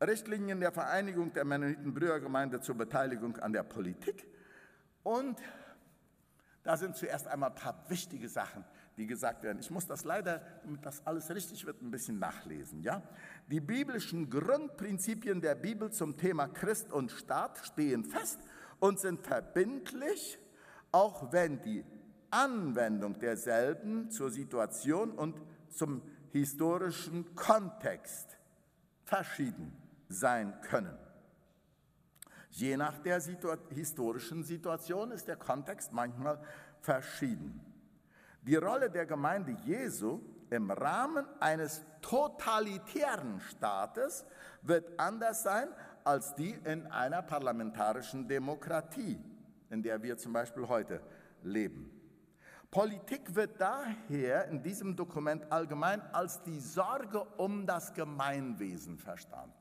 Richtlinien 0.05 0.59
der 0.59 0.71
Vereinigung 0.71 1.31
der 1.33 1.45
Mennoniten-Brüdergemeinde 1.45 2.59
zur 2.59 2.75
Beteiligung 2.75 3.38
an 3.38 3.53
der 3.53 3.63
Politik. 3.63 4.27
Und 5.03 5.39
da 6.63 6.75
sind 6.75 6.95
zuerst 6.95 7.27
einmal 7.27 7.51
ein 7.51 7.55
paar 7.55 7.85
wichtige 7.89 8.27
Sachen, 8.27 8.65
die 8.97 9.05
gesagt 9.05 9.43
werden. 9.43 9.59
Ich 9.59 9.69
muss 9.69 9.85
das 9.85 10.03
leider, 10.03 10.41
damit 10.63 10.85
das 10.85 11.05
alles 11.05 11.29
richtig 11.29 11.65
wird, 11.65 11.81
ein 11.81 11.91
bisschen 11.91 12.17
nachlesen. 12.17 12.81
Ja? 12.81 13.03
Die 13.47 13.59
biblischen 13.59 14.29
Grundprinzipien 14.29 15.41
der 15.41 15.53
Bibel 15.53 15.91
zum 15.91 16.17
Thema 16.17 16.47
Christ 16.47 16.91
und 16.91 17.11
Staat 17.11 17.59
stehen 17.59 18.03
fest 18.03 18.39
und 18.79 18.99
sind 18.99 19.21
verbindlich, 19.21 20.39
auch 20.91 21.31
wenn 21.31 21.61
die 21.61 21.85
Anwendung 22.36 23.17
derselben 23.17 24.10
zur 24.12 24.30
Situation 24.30 25.12
und 25.12 25.39
zum 25.69 26.02
historischen 26.32 27.34
Kontext 27.34 28.38
verschieden 29.06 29.71
sein 30.10 30.54
können. 30.62 30.98
Je 32.52 32.76
nach 32.76 32.98
der 33.00 33.21
Situ 33.21 33.50
historischen 33.69 34.43
Situation 34.43 35.12
ist 35.12 35.28
der 35.28 35.38
Kontext 35.38 35.93
manchmal 35.93 36.41
verschieden. 36.82 37.62
Die 38.41 38.56
Rolle 38.56 38.89
der 38.89 39.06
Gemeinde 39.06 39.54
Jesu 39.65 40.19
im 40.50 40.71
Rahmen 40.71 41.26
eines 41.39 41.86
totalitären 42.02 43.39
Staates 43.39 44.26
wird 44.62 45.00
anders 45.00 45.43
sein 45.43 45.69
als 46.04 46.36
die 46.36 46.52
in 46.65 46.86
einer 46.88 47.21
parlamentarischen 47.21 48.28
Demokratie, 48.28 49.19
in 49.69 49.82
der 49.82 50.04
wir 50.04 50.17
zum 50.17 50.34
Beispiel 50.34 50.67
heute 50.67 51.02
leben. 51.43 51.94
Politik 52.75 53.33
wird 53.33 53.61
daher 53.61 54.49
in 54.49 54.61
diesem 54.61 54.97
Dokument 54.97 55.49
allgemein 55.49 56.01
als 56.11 56.43
die 56.43 56.59
Sorge 56.59 57.23
um 57.38 57.65
das 57.65 57.93
Gemeinwesen 57.93 58.97
verstanden. 58.97 59.53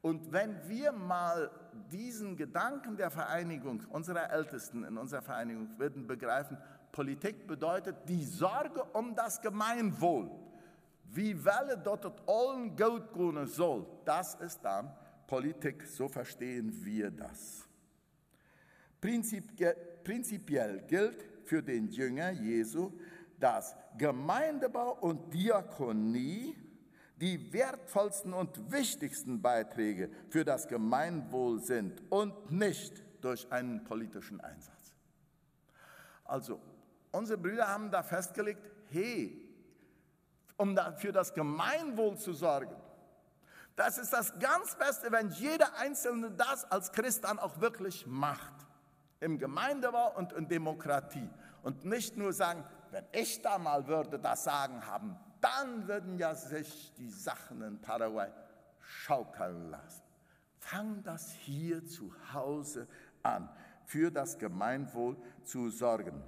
Und 0.00 0.32
wenn 0.32 0.66
wir 0.66 0.92
mal 0.92 1.50
diesen 1.92 2.38
Gedanken 2.38 2.96
der 2.96 3.10
Vereinigung 3.10 3.82
unserer 3.90 4.30
Ältesten 4.30 4.82
in 4.84 4.96
unserer 4.96 5.20
Vereinigung 5.20 5.78
würden 5.78 6.06
begreifen, 6.06 6.56
Politik 6.90 7.46
bedeutet 7.46 7.96
die 8.08 8.24
Sorge 8.24 8.82
um 8.94 9.14
das 9.14 9.42
Gemeinwohl. 9.42 10.30
Wie 11.04 11.44
Welle 11.44 11.76
dort 11.76 12.06
allen 12.26 12.74
gut 12.76 13.12
gehen 13.12 13.46
soll, 13.46 13.86
das 14.06 14.36
ist 14.36 14.64
dann 14.64 14.90
Politik, 15.26 15.86
so 15.86 16.08
verstehen 16.08 16.72
wir 16.82 17.10
das. 17.10 17.68
Prinzipiell 19.02 20.80
gilt, 20.88 21.29
für 21.50 21.64
den 21.64 21.88
Jünger 21.88 22.30
Jesu, 22.30 22.92
dass 23.40 23.74
Gemeindebau 23.98 24.92
und 25.00 25.34
Diakonie 25.34 26.56
die 27.16 27.52
wertvollsten 27.52 28.32
und 28.32 28.70
wichtigsten 28.70 29.42
Beiträge 29.42 30.10
für 30.28 30.44
das 30.44 30.68
Gemeinwohl 30.68 31.58
sind 31.60 32.04
und 32.08 32.52
nicht 32.52 33.02
durch 33.20 33.50
einen 33.50 33.82
politischen 33.82 34.40
Einsatz. 34.40 34.94
Also, 36.24 36.60
unsere 37.10 37.36
Brüder 37.36 37.66
haben 37.66 37.90
da 37.90 38.04
festgelegt, 38.04 38.70
hey, 38.90 39.52
um 40.56 40.78
für 40.98 41.10
das 41.10 41.34
Gemeinwohl 41.34 42.16
zu 42.16 42.32
sorgen, 42.32 42.76
das 43.74 43.98
ist 43.98 44.12
das 44.12 44.38
ganz 44.38 44.76
Beste, 44.76 45.10
wenn 45.10 45.30
jeder 45.30 45.76
Einzelne 45.78 46.30
das 46.30 46.64
als 46.70 46.92
Christ 46.92 47.24
dann 47.24 47.40
auch 47.40 47.60
wirklich 47.60 48.06
macht 48.06 48.69
im 49.20 49.38
Gemeindebau 49.38 50.16
und 50.16 50.32
in 50.32 50.48
Demokratie. 50.48 51.28
Und 51.62 51.84
nicht 51.84 52.16
nur 52.16 52.32
sagen, 52.32 52.64
wenn 52.90 53.04
ich 53.12 53.42
da 53.42 53.58
mal 53.58 53.86
würde 53.86 54.18
das 54.18 54.44
Sagen 54.44 54.86
haben, 54.86 55.16
dann 55.40 55.86
würden 55.86 56.18
ja 56.18 56.34
sich 56.34 56.92
die 56.94 57.10
Sachen 57.10 57.62
in 57.62 57.80
Paraguay 57.80 58.30
schaukeln 58.80 59.70
lassen. 59.70 60.02
Fang 60.58 61.02
das 61.02 61.30
hier 61.32 61.86
zu 61.86 62.12
Hause 62.32 62.86
an, 63.22 63.48
für 63.84 64.10
das 64.10 64.38
Gemeinwohl 64.38 65.16
zu 65.44 65.70
sorgen. 65.70 66.22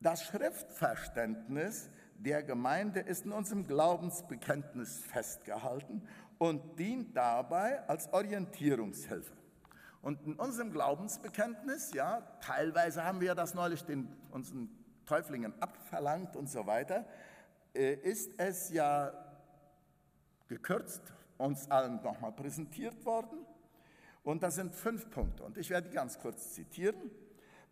Das 0.00 0.24
Schriftverständnis 0.24 1.90
der 2.14 2.42
Gemeinde 2.42 3.00
ist 3.00 3.24
in 3.24 3.32
unserem 3.32 3.66
Glaubensbekenntnis 3.66 4.98
festgehalten 4.98 6.06
und 6.38 6.78
dient 6.78 7.16
dabei 7.16 7.86
als 7.88 8.12
Orientierungshilfe. 8.12 9.39
Und 10.02 10.22
in 10.26 10.34
unserem 10.34 10.72
Glaubensbekenntnis, 10.72 11.92
ja, 11.92 12.22
teilweise 12.40 13.04
haben 13.04 13.20
wir 13.20 13.34
das 13.34 13.54
neulich 13.54 13.84
den, 13.84 14.08
unseren 14.30 14.70
Täuflingen 15.04 15.52
abverlangt 15.60 16.36
und 16.36 16.48
so 16.48 16.66
weiter, 16.66 17.06
äh, 17.74 17.94
ist 17.94 18.32
es 18.38 18.70
ja 18.70 19.12
gekürzt 20.48 21.12
uns 21.40 21.70
allen 21.70 22.02
nochmal 22.02 22.32
präsentiert 22.32 23.04
worden. 23.04 23.46
Und 24.22 24.42
das 24.42 24.56
sind 24.56 24.74
fünf 24.74 25.10
Punkte. 25.10 25.42
Und 25.42 25.56
ich 25.56 25.70
werde 25.70 25.88
die 25.88 25.94
ganz 25.94 26.18
kurz 26.18 26.52
zitieren. 26.52 27.10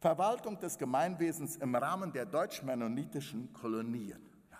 Verwaltung 0.00 0.58
des 0.58 0.78
Gemeinwesens 0.78 1.56
im 1.56 1.74
Rahmen 1.74 2.12
der 2.12 2.24
deutsch-mennonitischen 2.24 3.52
Kolonien. 3.52 4.22
Ja, 4.50 4.58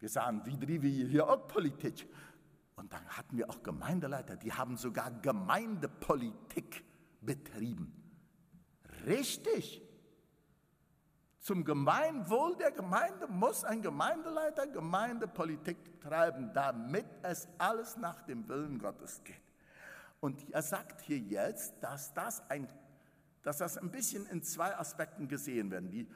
wir 0.00 0.08
sagen, 0.08 0.42
wie 0.44 0.58
drive 0.58 0.82
wir 0.82 1.06
hier 1.06 1.28
auch 1.28 1.46
Politik? 1.46 2.08
Und 2.76 2.92
dann 2.92 3.06
hatten 3.06 3.36
wir 3.36 3.48
auch 3.48 3.62
Gemeindeleiter, 3.62 4.36
die 4.36 4.52
haben 4.52 4.76
sogar 4.76 5.10
Gemeindepolitik 5.10 6.82
betrieben. 7.20 7.92
Richtig. 9.06 9.82
Zum 11.40 11.64
Gemeinwohl 11.64 12.54
der 12.56 12.70
Gemeinde 12.70 13.26
muss 13.26 13.64
ein 13.64 13.80
Gemeindeleiter 13.80 14.66
Gemeindepolitik 14.66 16.00
treiben, 16.00 16.52
damit 16.52 17.06
es 17.22 17.48
alles 17.58 17.96
nach 17.96 18.22
dem 18.22 18.46
Willen 18.48 18.78
Gottes 18.78 19.22
geht. 19.24 19.40
Und 20.20 20.50
er 20.52 20.60
sagt 20.60 21.00
hier 21.00 21.18
jetzt, 21.18 21.74
dass 21.80 22.12
das 22.12 22.42
ein, 22.50 22.68
dass 23.42 23.56
das 23.56 23.78
ein 23.78 23.90
bisschen 23.90 24.26
in 24.26 24.42
zwei 24.42 24.76
Aspekten 24.76 25.28
gesehen 25.28 25.70
werden. 25.70 25.88
Die, 25.88 26.06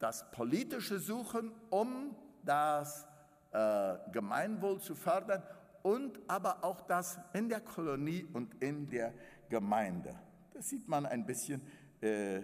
das 0.00 0.28
politische 0.32 0.98
Suchen, 0.98 1.52
um 1.70 2.16
das 2.44 3.06
äh, 3.52 3.94
Gemeinwohl 4.10 4.80
zu 4.80 4.96
fördern 4.96 5.44
und 5.82 6.18
aber 6.26 6.64
auch 6.64 6.80
das 6.80 7.20
in 7.32 7.48
der 7.48 7.60
Kolonie 7.60 8.26
und 8.32 8.60
in 8.60 8.88
der 8.88 9.14
Gemeinde 9.48 10.18
das 10.54 10.68
sieht 10.68 10.88
man 10.88 11.06
ein 11.06 11.26
bisschen, 11.26 11.62
äh, 12.00 12.42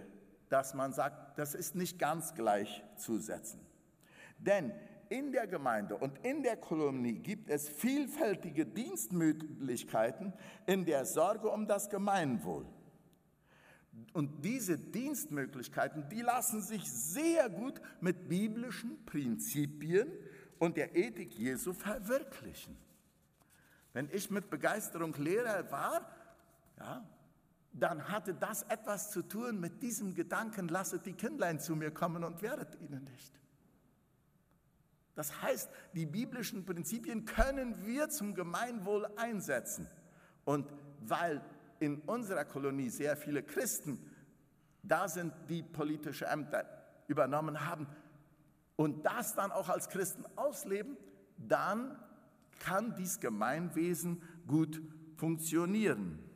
dass 0.49 0.73
man 0.73 0.93
sagt, 0.93 1.37
das 1.37 1.55
ist 1.55 1.75
nicht 1.75 1.99
ganz 1.99 2.33
gleichzusetzen. 2.33 3.59
Denn 4.37 4.71
in 5.09 5.31
der 5.31 5.47
Gemeinde 5.47 5.97
und 5.97 6.23
in 6.23 6.43
der 6.43 6.57
Kolonie 6.57 7.19
gibt 7.19 7.49
es 7.49 7.67
vielfältige 7.67 8.65
Dienstmöglichkeiten 8.65 10.33
in 10.65 10.85
der 10.85 11.05
Sorge 11.05 11.49
um 11.49 11.67
das 11.67 11.89
Gemeinwohl. 11.89 12.65
Und 14.13 14.45
diese 14.45 14.77
Dienstmöglichkeiten, 14.77 16.07
die 16.09 16.21
lassen 16.21 16.61
sich 16.61 16.89
sehr 16.89 17.49
gut 17.49 17.81
mit 17.99 18.29
biblischen 18.29 19.03
Prinzipien 19.05 20.07
und 20.57 20.77
der 20.77 20.95
Ethik 20.95 21.33
Jesu 21.33 21.73
verwirklichen. 21.73 22.77
Wenn 23.93 24.09
ich 24.11 24.29
mit 24.29 24.49
Begeisterung 24.49 25.13
Lehrer 25.15 25.69
war, 25.71 26.09
ja, 26.77 27.03
dann 27.73 28.09
hatte 28.09 28.33
das 28.33 28.63
etwas 28.63 29.11
zu 29.11 29.21
tun 29.21 29.59
mit 29.59 29.81
diesem 29.81 30.15
Gedanken, 30.15 30.67
lasset 30.67 31.05
die 31.05 31.13
Kindlein 31.13 31.59
zu 31.59 31.75
mir 31.75 31.91
kommen 31.91 32.23
und 32.23 32.41
werdet 32.41 32.79
ihnen 32.81 33.03
nicht. 33.03 33.39
Das 35.15 35.41
heißt, 35.41 35.69
die 35.93 36.05
biblischen 36.05 36.65
Prinzipien 36.65 37.25
können 37.25 37.85
wir 37.85 38.09
zum 38.09 38.33
Gemeinwohl 38.35 39.05
einsetzen. 39.17 39.87
Und 40.45 40.71
weil 41.01 41.41
in 41.79 41.99
unserer 42.01 42.45
Kolonie 42.45 42.89
sehr 42.89 43.17
viele 43.17 43.43
Christen 43.43 43.99
da 44.81 45.07
sind, 45.07 45.33
die 45.49 45.61
politische 45.61 46.25
Ämter 46.25 46.65
übernommen 47.07 47.65
haben 47.65 47.87
und 48.75 49.05
das 49.05 49.35
dann 49.35 49.51
auch 49.51 49.67
als 49.67 49.89
Christen 49.89 50.23
ausleben, 50.37 50.95
dann 51.37 51.97
kann 52.59 52.95
dies 52.95 53.19
Gemeinwesen 53.19 54.21
gut 54.47 54.81
funktionieren. 55.17 56.28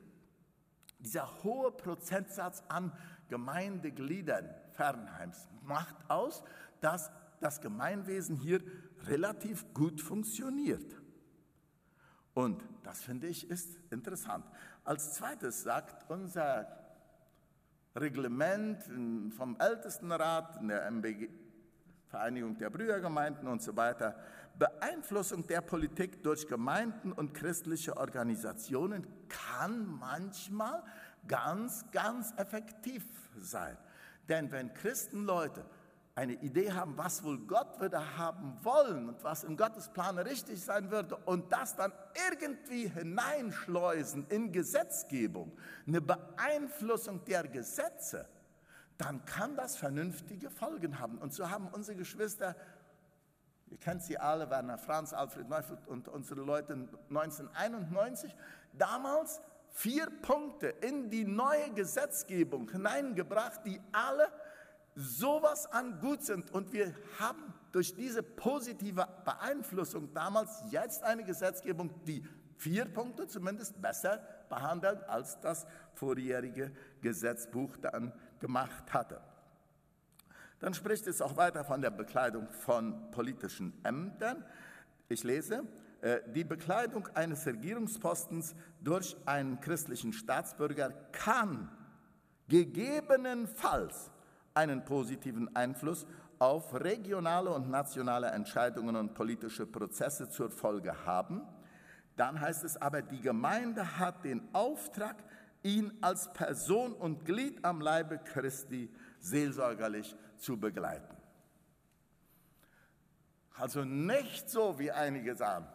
Dieser 1.03 1.43
hohe 1.43 1.71
Prozentsatz 1.71 2.63
an 2.67 2.91
Gemeindegliedern 3.29 4.49
Fernheims 4.71 5.47
macht 5.63 5.95
aus, 6.09 6.43
dass 6.81 7.11
das 7.39 7.61
Gemeinwesen 7.61 8.37
hier 8.37 8.61
relativ 9.05 9.73
gut 9.73 10.01
funktioniert. 10.01 10.95
Und 12.33 12.63
das 12.83 13.03
finde 13.03 13.27
ich 13.27 13.49
ist 13.49 13.77
interessant. 13.91 14.45
Als 14.83 15.13
zweites 15.13 15.63
sagt 15.63 16.09
unser 16.09 16.67
Reglement 17.95 18.83
vom 19.37 19.57
Ältestenrat, 19.59 20.59
in 20.61 20.69
der 20.69 20.85
MBG, 20.87 21.29
Vereinigung 22.07 22.57
der 22.57 22.69
Brüdergemeinden 22.69 23.47
und 23.47 23.61
so 23.61 23.75
weiter, 23.75 24.15
Beeinflussung 24.57 25.47
der 25.47 25.61
Politik 25.61 26.23
durch 26.23 26.47
Gemeinden 26.47 27.11
und 27.11 27.33
christliche 27.33 27.97
Organisationen 27.97 29.07
kann 29.27 29.85
manchmal 29.85 30.83
ganz, 31.27 31.85
ganz 31.91 32.33
effektiv 32.37 33.03
sein. 33.39 33.77
Denn 34.29 34.51
wenn 34.51 34.73
Christenleute 34.73 35.65
eine 36.15 36.33
Idee 36.33 36.71
haben, 36.71 36.95
was 36.97 37.23
wohl 37.23 37.39
Gott 37.39 37.79
würde 37.79 38.17
haben 38.17 38.57
wollen 38.61 39.09
und 39.09 39.23
was 39.23 39.43
im 39.43 39.57
Gottesplan 39.57 40.19
richtig 40.19 40.63
sein 40.63 40.91
würde 40.91 41.17
und 41.25 41.51
das 41.51 41.75
dann 41.75 41.91
irgendwie 42.29 42.87
hineinschleusen 42.87 44.27
in 44.29 44.51
Gesetzgebung, 44.51 45.51
eine 45.87 46.01
Beeinflussung 46.01 47.25
der 47.25 47.47
Gesetze, 47.47 48.27
dann 48.99 49.25
kann 49.25 49.55
das 49.55 49.75
vernünftige 49.75 50.51
Folgen 50.51 50.99
haben. 50.99 51.17
Und 51.17 51.33
so 51.33 51.49
haben 51.49 51.67
unsere 51.67 51.97
Geschwister, 51.97 52.55
ihr 53.73 53.79
kennt 53.79 54.03
sie 54.03 54.19
alle, 54.19 54.51
Werner 54.51 54.77
Franz, 54.77 55.13
Alfred 55.13 55.49
Neufeld 55.49 55.87
und 55.87 56.07
unsere 56.07 56.41
Leute 56.41 56.73
1991, 57.09 58.35
damals 58.73 59.41
vier 59.71 60.07
Punkte 60.21 60.67
in 60.67 61.09
die 61.09 61.25
neue 61.25 61.71
Gesetzgebung 61.73 62.69
hineingebracht, 62.69 63.65
die 63.65 63.81
alle 63.91 64.27
sowas 64.93 65.65
an 65.71 65.99
gut 65.99 66.21
sind. 66.21 66.51
Und 66.51 66.71
wir 66.71 66.93
haben 67.19 67.51
durch 67.71 67.95
diese 67.95 68.21
positive 68.21 69.07
Beeinflussung 69.25 70.13
damals 70.13 70.63
jetzt 70.69 71.03
eine 71.03 71.23
Gesetzgebung, 71.23 71.89
die 72.05 72.23
vier 72.57 72.85
Punkte 72.85 73.25
zumindest 73.25 73.81
besser 73.81 74.21
behandelt, 74.49 75.01
als 75.09 75.39
das 75.39 75.65
vorjährige 75.95 76.71
Gesetzbuch 77.01 77.75
dann 77.77 78.13
gemacht 78.39 78.93
hatte. 78.93 79.19
Dann 80.63 80.73
spricht 80.73 81.07
es 81.07 81.21
auch 81.21 81.35
weiter 81.35 81.65
von 81.65 81.81
der 81.81 81.89
Bekleidung 81.89 82.47
von 82.47 83.11
politischen 83.11 83.73
Ämtern. 83.83 84.45
Ich 85.09 85.25
lese, 85.25 85.63
äh, 85.99 86.21
die 86.33 86.45
Bekleidung 86.45 87.05
eines 87.15 87.45
Regierungspostens 87.45 88.55
durch 88.79 89.17
einen 89.25 89.59
christlichen 89.59 90.13
Staatsbürger 90.13 90.91
kann 91.11 91.69
gegebenenfalls 92.47 94.09
einen 94.53 94.85
positiven 94.85 95.53
Einfluss 95.53 96.07
auf 96.39 96.73
regionale 96.75 97.49
und 97.49 97.69
nationale 97.69 98.27
Entscheidungen 98.27 98.95
und 98.95 99.15
politische 99.15 99.65
Prozesse 99.65 100.29
zur 100.29 100.49
Folge 100.49 101.05
haben. 101.05 101.41
Dann 102.15 102.39
heißt 102.39 102.63
es 102.63 102.81
aber, 102.81 103.01
die 103.01 103.19
Gemeinde 103.19 103.99
hat 103.99 104.23
den 104.23 104.47
Auftrag, 104.53 105.17
ihn 105.61 105.91
als 105.99 106.31
Person 106.31 106.93
und 106.93 107.25
Glied 107.25 107.65
am 107.65 107.81
Leibe 107.81 108.17
Christi 108.19 108.89
seelsorgerlich 109.19 110.15
zu 110.37 110.59
begleiten. 110.59 111.15
Also 113.55 113.83
nicht 113.83 114.49
so, 114.49 114.79
wie 114.79 114.91
einige 114.91 115.35
sagen, 115.35 115.67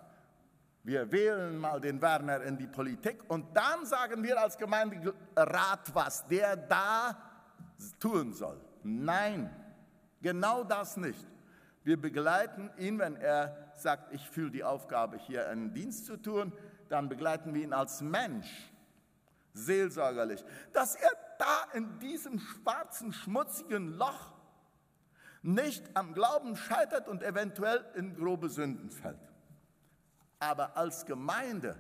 wir 0.83 1.11
wählen 1.13 1.59
mal 1.59 1.81
den 1.81 2.01
Werner 2.01 2.43
in 2.43 2.57
die 2.57 2.67
Politik 2.67 3.23
und 3.29 3.57
dann 3.57 3.85
sagen 3.85 4.23
wir 4.23 4.41
als 4.41 4.57
Gemeinderat, 4.57 5.95
was 5.95 6.27
der 6.27 6.57
da 6.57 7.17
tun 8.01 8.33
soll. 8.33 8.61
Nein, 8.83 9.55
genau 10.23 10.65
das 10.65 10.97
nicht. 10.97 11.27
Wir 11.85 12.01
begleiten 12.01 12.71
ihn, 12.79 12.99
wenn 12.99 13.17
er 13.17 13.73
sagt, 13.75 14.13
ich 14.13 14.29
fühle 14.29 14.51
die 14.51 14.65
Aufgabe, 14.65 15.19
hier 15.19 15.49
einen 15.49 15.73
Dienst 15.73 16.07
zu 16.07 16.17
tun, 16.17 16.53
dann 16.89 17.09
begleiten 17.09 17.55
wir 17.55 17.63
ihn 17.63 17.73
als 17.73 18.01
Mensch, 18.01 18.73
seelsorgerlich, 19.53 20.45
dass 20.73 20.97
er 20.97 21.11
da 21.39 21.65
in 21.75 21.99
diesem 21.99 22.39
schwarzen, 22.39 23.13
schmutzigen 23.13 23.97
Loch 23.97 24.38
nicht 25.43 25.85
am 25.95 26.15
Glauben 26.15 26.57
scheitert 26.57 27.09
und 27.09 27.23
eventuell 27.23 27.85
in 27.95 28.15
grobe 28.15 28.49
Sünden 28.49 28.91
fällt. 28.91 29.19
Aber 30.39 30.77
als 30.77 31.07
Gemeinde 31.07 31.77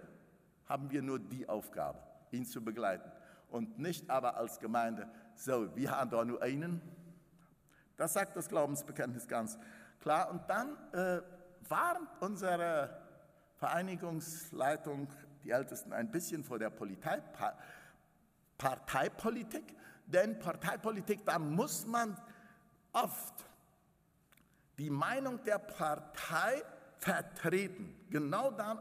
haben 0.66 0.90
wir 0.90 1.03
nur 1.03 1.18
die 1.18 1.49
Aufgabe, 1.49 1.99
ihn 2.31 2.44
zu 2.44 2.62
begleiten 2.62 3.11
und 3.51 3.79
nicht 3.79 4.09
aber 4.11 4.37
als 4.37 4.59
Gemeinde 4.59 5.09
so, 5.35 5.75
wir 5.77 5.92
haben 5.92 6.11
da 6.11 6.25
nur 6.25 6.42
einen. 6.42 6.83
Das 7.97 8.12
sagt 8.12 8.37
das 8.37 8.49
Glaubensbekenntnis 8.49 9.27
ganz 9.27 9.59
klar. 10.01 10.31
Und 10.31 10.42
dann 10.49 10.77
äh, 10.92 11.23
warnt 11.68 12.09
unsere 12.21 12.90
Vereinigungsleitung, 13.57 15.09
die 15.44 15.51
Ältesten, 15.51 15.92
ein 15.92 16.11
bisschen 16.11 16.44
vor 16.44 16.59
der 16.59 16.71
Politei, 16.71 17.21
pa 17.21 17.57
Parteipolitik. 18.57 19.77
Denn 20.07 20.38
Parteipolitik, 20.38 21.25
da 21.25 21.38
muss 21.38 21.87
man 21.87 22.16
oft 22.92 23.47
die 24.78 24.90
Meinung 24.90 25.42
der 25.44 25.58
Partei 25.58 26.62
vertreten. 26.98 27.94
Genau 28.10 28.50
dann, 28.50 28.78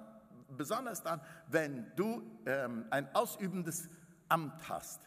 besonders 0.55 1.01
dann, 1.01 1.21
wenn 1.47 1.91
du 1.95 2.23
ähm, 2.45 2.85
ein 2.89 3.13
ausübendes 3.15 3.89
Amt 4.29 4.69
hast. 4.69 5.01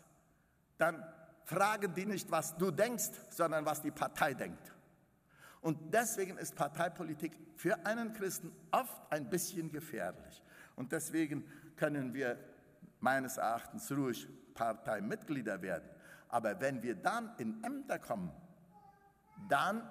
Dann 0.79 1.05
fragen 1.45 1.95
die 1.95 2.07
nicht, 2.07 2.31
was 2.31 2.57
du 2.57 2.71
denkst, 2.71 3.11
sondern 3.31 3.65
was 3.65 3.83
die 3.83 3.91
Partei 3.91 4.35
denkt. 4.35 4.73
Und 5.61 5.93
deswegen 5.93 6.39
ist 6.39 6.55
Parteipolitik 6.55 7.37
für 7.57 7.85
einen 7.85 8.13
Christen 8.13 8.51
oft 8.71 9.01
ein 9.11 9.29
bisschen 9.29 9.71
gefährlich. 9.71 10.43
Und 10.77 10.93
deswegen 10.93 11.45
können 11.77 12.15
wir 12.15 12.39
meines 13.01 13.37
Erachtens 13.37 13.91
ruhig 13.93 14.27
Parteimitglieder 14.55 15.61
werden. 15.61 15.89
Aber 16.29 16.59
wenn 16.61 16.83
wir 16.83 16.95
dann 16.95 17.33
in 17.39 17.63
Ämter 17.63 17.99
kommen, 17.99 18.33
dann 19.49 19.83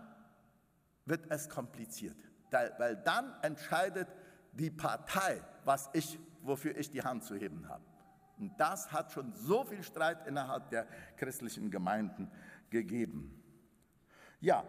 wird 1.10 1.30
es 1.30 1.50
kompliziert. 1.50 2.16
Weil 2.52 2.96
dann 2.98 3.34
entscheidet 3.42 4.08
die 4.54 4.70
Partei, 4.70 5.42
was 5.66 5.90
ich, 5.94 6.18
wofür 6.42 6.78
ich 6.78 6.90
die 6.90 7.04
Hand 7.04 7.24
zu 7.24 7.36
heben 7.36 7.68
habe. 7.68 7.84
Und 8.38 8.58
das 8.58 8.92
hat 8.92 9.12
schon 9.12 9.34
so 9.34 9.66
viel 9.66 9.84
Streit 9.84 10.26
innerhalb 10.26 10.70
der 10.70 10.88
christlichen 11.18 11.70
Gemeinden 11.70 12.32
gegeben. 12.70 13.36
Ja, 14.40 14.64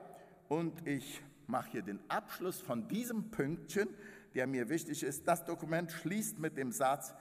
und 0.48 0.86
ich 0.86 1.22
mache 1.46 1.70
hier 1.70 1.82
den 1.82 2.00
Abschluss 2.08 2.60
von 2.60 2.88
diesem 2.88 3.30
Pünktchen, 3.30 3.88
der 4.34 4.46
mir 4.46 4.68
wichtig 4.68 5.02
ist. 5.02 5.26
Das 5.28 5.44
Dokument 5.44 5.92
schließt 5.92 6.38
mit 6.38 6.56
dem 6.56 6.72
Satz, 6.72 7.14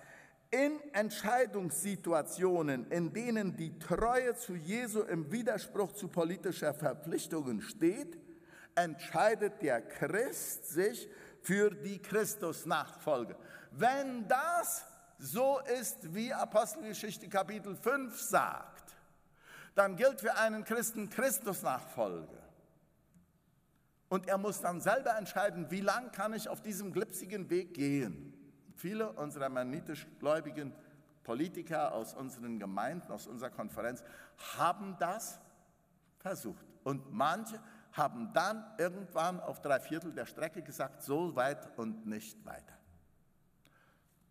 in 0.51 0.79
Entscheidungssituationen, 0.93 2.89
in 2.89 3.13
denen 3.13 3.55
die 3.55 3.77
Treue 3.77 4.33
zu 4.35 4.55
Jesu 4.55 5.01
im 5.01 5.31
Widerspruch 5.31 5.91
zu 5.91 6.07
politischer 6.07 6.73
Verpflichtungen 6.73 7.61
steht, 7.61 8.17
entscheidet 8.75 9.61
der 9.61 9.81
Christ 9.81 10.69
sich 10.69 11.09
für 11.41 11.71
die 11.71 12.01
Christusnachfolge. 12.01 13.35
Wenn 13.71 14.27
das 14.27 14.85
so 15.17 15.59
ist, 15.79 16.13
wie 16.13 16.33
Apostelgeschichte 16.33 17.27
Kapitel 17.27 17.75
5 17.75 18.19
sagt, 18.19 18.95
dann 19.75 19.95
gilt 19.95 20.21
für 20.21 20.35
einen 20.35 20.63
Christen 20.63 21.09
Christusnachfolge. 21.09 22.37
Und 24.09 24.27
er 24.27 24.37
muss 24.37 24.59
dann 24.59 24.81
selber 24.81 25.15
entscheiden, 25.17 25.69
wie 25.69 25.81
lang 25.81 26.11
kann 26.11 26.33
ich 26.33 26.49
auf 26.49 26.61
diesem 26.61 26.91
glipsigen 26.91 27.49
Weg 27.49 27.75
gehen. 27.75 28.33
Viele 28.75 29.11
unserer 29.11 29.49
mennonitisch 29.49 30.07
Gläubigen 30.19 30.73
Politiker 31.23 31.93
aus 31.93 32.15
unseren 32.15 32.57
Gemeinden, 32.59 33.11
aus 33.11 33.27
unserer 33.27 33.51
Konferenz, 33.51 34.03
haben 34.57 34.97
das 34.99 35.39
versucht. 36.17 36.65
Und 36.83 37.13
manche 37.13 37.59
haben 37.93 38.31
dann 38.33 38.63
irgendwann 38.77 39.39
auf 39.39 39.61
drei 39.61 39.79
Viertel 39.79 40.13
der 40.13 40.25
Strecke 40.25 40.61
gesagt, 40.61 41.01
so 41.03 41.35
weit 41.35 41.77
und 41.77 42.05
nicht 42.05 42.45
weiter. 42.45 42.77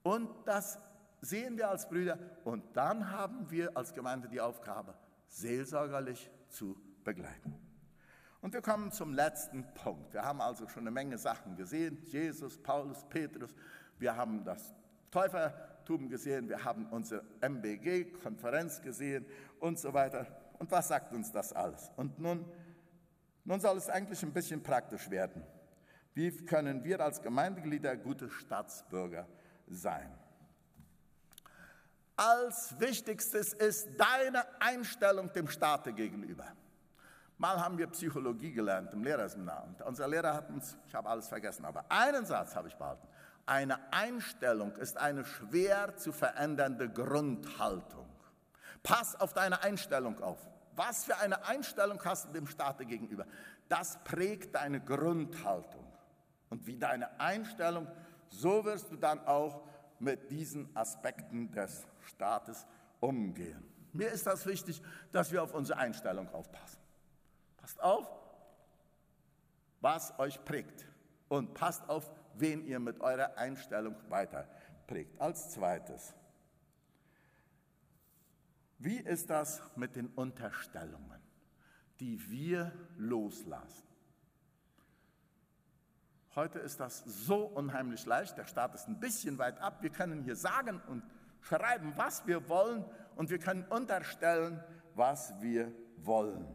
Und 0.03 0.31
das 0.47 0.79
sehen 1.21 1.57
wir 1.57 1.69
als 1.69 1.89
Brüder. 1.89 2.19
Und 2.45 2.77
dann 2.77 3.11
haben 3.11 3.51
wir 3.51 3.77
als 3.77 3.95
Gemeinde 3.95 4.29
die 4.29 4.41
Aufgabe, 4.41 4.95
seelsorgerlich 5.27 6.31
zu 6.49 6.77
begleiten. 7.05 7.55
Und 8.41 8.55
wir 8.55 8.63
kommen 8.63 8.93
zum 8.93 9.13
letzten 9.13 9.65
Punkt. 9.75 10.15
Wir 10.15 10.25
haben 10.25 10.41
also 10.41 10.69
schon 10.69 10.85
eine 10.85 10.93
Menge 10.93 11.19
Sachen 11.19 11.57
gesehen. 11.57 11.99
Jesus, 12.05 12.57
Paulus, 12.57 13.05
Petrus. 13.09 13.55
Wir 13.99 14.15
haben 14.15 14.45
das 14.45 14.73
Täufertum 15.11 16.09
gesehen. 16.09 16.49
Wir 16.49 16.65
haben 16.65 16.87
unsere 16.87 17.25
MBG-Konferenz 17.41 18.81
gesehen 18.81 19.27
und 19.59 19.79
so 19.79 19.93
weiter. 19.93 20.27
Und 20.59 20.71
was 20.71 20.89
sagt 20.89 21.13
uns 21.13 21.33
das 21.33 21.53
alles? 21.53 21.91
Und 21.97 22.19
nun, 22.21 22.45
nun 23.49 23.61
soll 23.61 23.79
es 23.79 23.89
eigentlich 23.89 24.23
ein 24.23 24.33
bisschen 24.33 24.63
praktisch 24.63 25.09
werden. 25.09 25.43
Wie 26.13 26.31
können 26.45 26.85
wir 26.85 27.01
als 27.01 27.23
Gemeindeglieder 27.23 27.97
gute 27.97 28.29
Staatsbürger 28.29 29.27
sein? 29.67 30.13
Als 32.15 32.79
wichtigstes 32.79 33.55
ist 33.55 33.89
deine 33.97 34.45
Einstellung 34.61 35.33
dem 35.33 35.49
Staate 35.49 35.95
gegenüber. 35.95 36.45
Mal 37.39 37.59
haben 37.59 37.79
wir 37.79 37.87
Psychologie 37.87 38.53
gelernt 38.53 38.93
im 38.93 39.03
Lehrerseminar 39.03 39.65
und 39.65 39.81
unser 39.81 40.07
Lehrer 40.09 40.35
hat 40.35 40.51
uns, 40.51 40.77
ich 40.87 40.95
habe 40.95 41.09
alles 41.09 41.29
vergessen, 41.29 41.65
aber 41.65 41.87
einen 41.89 42.27
Satz 42.27 42.55
habe 42.55 42.69
ich 42.69 42.77
behalten. 42.77 43.09
Eine 43.47 43.79
Einstellung 43.91 44.77
ist 44.77 44.99
eine 44.99 45.25
schwer 45.25 45.97
zu 45.97 46.13
verändernde 46.13 46.91
Grundhaltung. 46.91 48.11
Pass 48.83 49.19
auf 49.19 49.33
deine 49.33 49.63
Einstellung 49.63 50.21
auf. 50.21 50.39
Was 50.79 51.05
für 51.05 51.17
eine 51.17 51.45
Einstellung 51.45 52.01
hast 52.05 52.27
du 52.27 52.33
dem 52.33 52.47
Staate 52.47 52.87
gegenüber? 52.87 53.27
Das 53.69 53.99
prägt 54.05 54.55
deine 54.55 54.81
Grundhaltung. 54.81 55.85
Und 56.51 56.69
wie 56.69 56.79
deine 56.79 57.19
Einstellung, 57.19 57.89
so 58.29 58.65
wirst 58.65 58.93
du 58.93 58.97
dann 58.97 59.27
auch 59.27 59.61
mit 59.99 60.31
diesen 60.31 60.75
Aspekten 60.77 61.51
des 61.51 61.85
Staates 62.07 62.65
umgehen. 63.01 63.69
Mir 63.93 64.13
ist 64.13 64.29
das 64.29 64.47
wichtig, 64.47 64.81
dass 65.11 65.33
wir 65.33 65.43
auf 65.43 65.53
unsere 65.53 65.81
Einstellung 65.81 66.33
aufpassen. 66.33 66.79
Passt 67.57 67.83
auf, 67.83 68.09
was 69.81 70.17
euch 70.21 70.45
prägt 70.45 70.87
und 71.29 71.55
passt 71.55 71.89
auf, 71.89 72.09
wen 72.35 72.65
ihr 72.65 72.79
mit 72.79 73.01
eurer 73.01 73.37
Einstellung 73.37 73.97
weiter 74.11 74.49
prägt. 74.87 75.21
Als 75.21 75.51
zweites, 75.51 76.15
wie 78.79 78.99
ist 78.99 79.31
das 79.31 79.61
mit 79.77 79.97
den 79.97 80.07
Unterstellungen, 80.09 81.21
die 82.01 82.31
wir 82.31 82.73
loslassen? 82.97 83.89
Heute 86.35 86.61
ist 86.61 86.79
das 86.79 87.03
so 87.05 87.47
unheimlich 87.47 88.07
leicht. 88.07 88.39
Der 88.39 88.45
Staat 88.45 88.75
ist 88.75 88.87
ein 88.87 89.01
bisschen 89.01 89.39
weit 89.39 89.59
ab. 89.61 89.83
Wir 89.83 89.91
können 89.91 90.23
hier 90.23 90.37
sagen 90.37 90.81
und 90.87 91.03
schreiben, 91.41 91.93
was 91.97 92.27
wir 92.27 92.49
wollen 92.49 92.85
und 93.17 93.31
wir 93.31 93.39
können 93.39 93.65
unterstellen, 93.65 94.63
was 94.95 95.35
wir 95.41 95.73
wollen. 95.97 96.47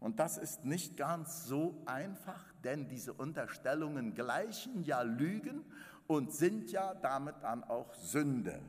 Und 0.00 0.18
das 0.18 0.38
ist 0.38 0.64
nicht 0.64 0.96
ganz 0.96 1.44
so 1.44 1.80
einfach, 1.86 2.52
denn 2.64 2.88
diese 2.88 3.12
Unterstellungen 3.12 4.14
gleichen 4.14 4.82
ja 4.82 5.02
Lügen 5.02 5.64
und 6.06 6.32
sind 6.32 6.70
ja 6.70 6.94
damit 6.94 7.36
dann 7.42 7.64
auch 7.64 7.94
Sünde. 7.94 8.60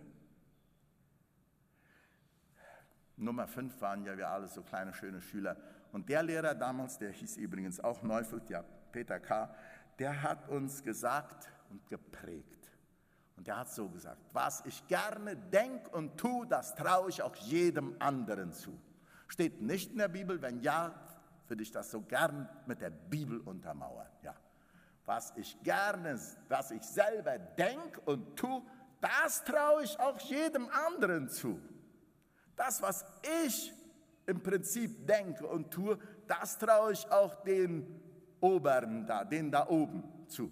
Nummer 3.17 3.47
fünf 3.47 3.81
waren 3.81 4.05
ja 4.05 4.15
wir 4.15 4.29
alle 4.29 4.47
so 4.47 4.61
kleine, 4.61 4.93
schöne 4.93 5.21
Schüler. 5.21 5.57
Und 5.91 6.07
der 6.07 6.21
Lehrer 6.23 6.53
damals, 6.53 6.97
der 6.99 7.11
hieß 7.11 7.37
übrigens 7.37 7.79
auch 7.79 8.03
Neufeld, 8.03 8.49
ja, 8.49 8.63
Peter 8.91 9.19
K., 9.19 9.53
der 9.97 10.21
hat 10.21 10.47
uns 10.49 10.83
gesagt 10.83 11.49
und 11.71 11.85
geprägt. 11.87 12.71
Und 13.35 13.47
er 13.47 13.57
hat 13.57 13.69
so 13.69 13.89
gesagt, 13.89 14.21
was 14.33 14.63
ich 14.65 14.85
gerne 14.87 15.35
denke 15.35 15.89
und 15.91 16.17
tue, 16.17 16.45
das 16.47 16.75
traue 16.75 17.09
ich 17.09 17.21
auch 17.21 17.35
jedem 17.35 17.95
anderen 17.99 18.53
zu. 18.53 18.79
Steht 19.27 19.61
nicht 19.61 19.91
in 19.91 19.97
der 19.97 20.07
Bibel, 20.07 20.41
wenn 20.41 20.61
ja, 20.61 20.93
würde 21.47 21.63
ich 21.63 21.71
das 21.71 21.89
so 21.89 22.01
gern 22.01 22.47
mit 22.65 22.81
der 22.81 22.89
Bibel 22.89 23.39
untermauern. 23.39 24.07
Ja. 24.21 24.35
Was 25.05 25.33
ich 25.35 25.61
gerne, 25.63 26.19
was 26.49 26.71
ich 26.71 26.83
selber 26.83 27.37
denke 27.37 27.99
und 28.01 28.35
tue, 28.35 28.61
das 29.01 29.43
traue 29.43 29.83
ich 29.83 29.99
auch 29.99 30.19
jedem 30.19 30.67
anderen 30.69 31.29
zu. 31.29 31.59
Das, 32.57 32.81
was 32.81 33.05
ich 33.45 33.71
im 34.25 34.41
Prinzip 34.43 35.07
denke 35.07 35.47
und 35.47 35.71
tue, 35.71 35.97
das 36.27 36.57
traue 36.57 36.91
ich 36.91 37.09
auch 37.09 37.43
den 37.43 38.01
Oberen 38.41 39.05
da, 39.07 39.23
den 39.23 39.49
da 39.49 39.67
oben 39.69 40.03
zu. 40.27 40.51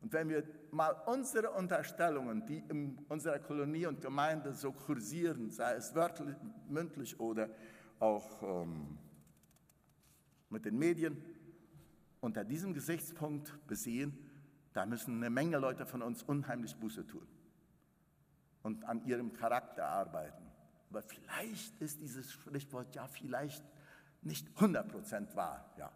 Und 0.00 0.12
wenn 0.12 0.28
wir 0.28 0.44
mal 0.70 0.94
unsere 1.06 1.50
Unterstellungen, 1.50 2.46
die 2.46 2.58
in 2.68 2.98
unserer 3.08 3.40
Kolonie 3.40 3.86
und 3.86 4.00
Gemeinde 4.00 4.52
so 4.52 4.70
kursieren, 4.72 5.50
sei 5.50 5.74
es 5.74 5.94
wörtlich, 5.94 6.36
mündlich 6.68 7.18
oder 7.18 7.50
auch 7.98 8.42
ähm, 8.42 8.98
mit 10.50 10.64
den 10.64 10.78
Medien, 10.78 11.20
unter 12.20 12.44
diesem 12.44 12.74
Gesichtspunkt 12.74 13.66
besehen, 13.66 14.16
da 14.72 14.86
müssen 14.86 15.16
eine 15.16 15.30
Menge 15.30 15.58
Leute 15.58 15.86
von 15.86 16.02
uns 16.02 16.22
unheimlich 16.22 16.76
Buße 16.76 17.06
tun 17.06 17.26
und 18.62 18.84
an 18.84 19.04
ihrem 19.04 19.32
Charakter 19.32 19.88
arbeiten. 19.88 20.47
Aber 20.90 21.02
vielleicht 21.02 21.80
ist 21.80 22.00
dieses 22.00 22.32
Sprichwort 22.32 22.94
ja 22.94 23.06
vielleicht 23.06 23.64
nicht 24.22 24.48
100% 24.58 25.34
wahr. 25.34 25.72
Ja. 25.76 25.92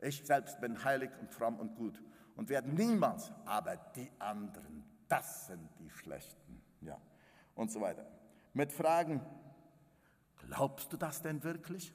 Ich 0.00 0.24
selbst 0.24 0.60
bin 0.60 0.82
heilig 0.82 1.10
und 1.20 1.30
fromm 1.30 1.58
und 1.60 1.76
gut 1.76 2.02
und 2.36 2.48
werden 2.48 2.74
niemals, 2.74 3.30
aber 3.44 3.76
die 3.76 4.10
anderen, 4.18 4.84
das 5.08 5.46
sind 5.46 5.68
die 5.78 5.90
Schlechten. 5.90 6.62
Ja. 6.80 7.00
Und 7.54 7.70
so 7.70 7.80
weiter. 7.80 8.06
Mit 8.52 8.72
Fragen, 8.72 9.20
glaubst 10.48 10.92
du 10.92 10.96
das 10.96 11.22
denn 11.22 11.42
wirklich? 11.44 11.94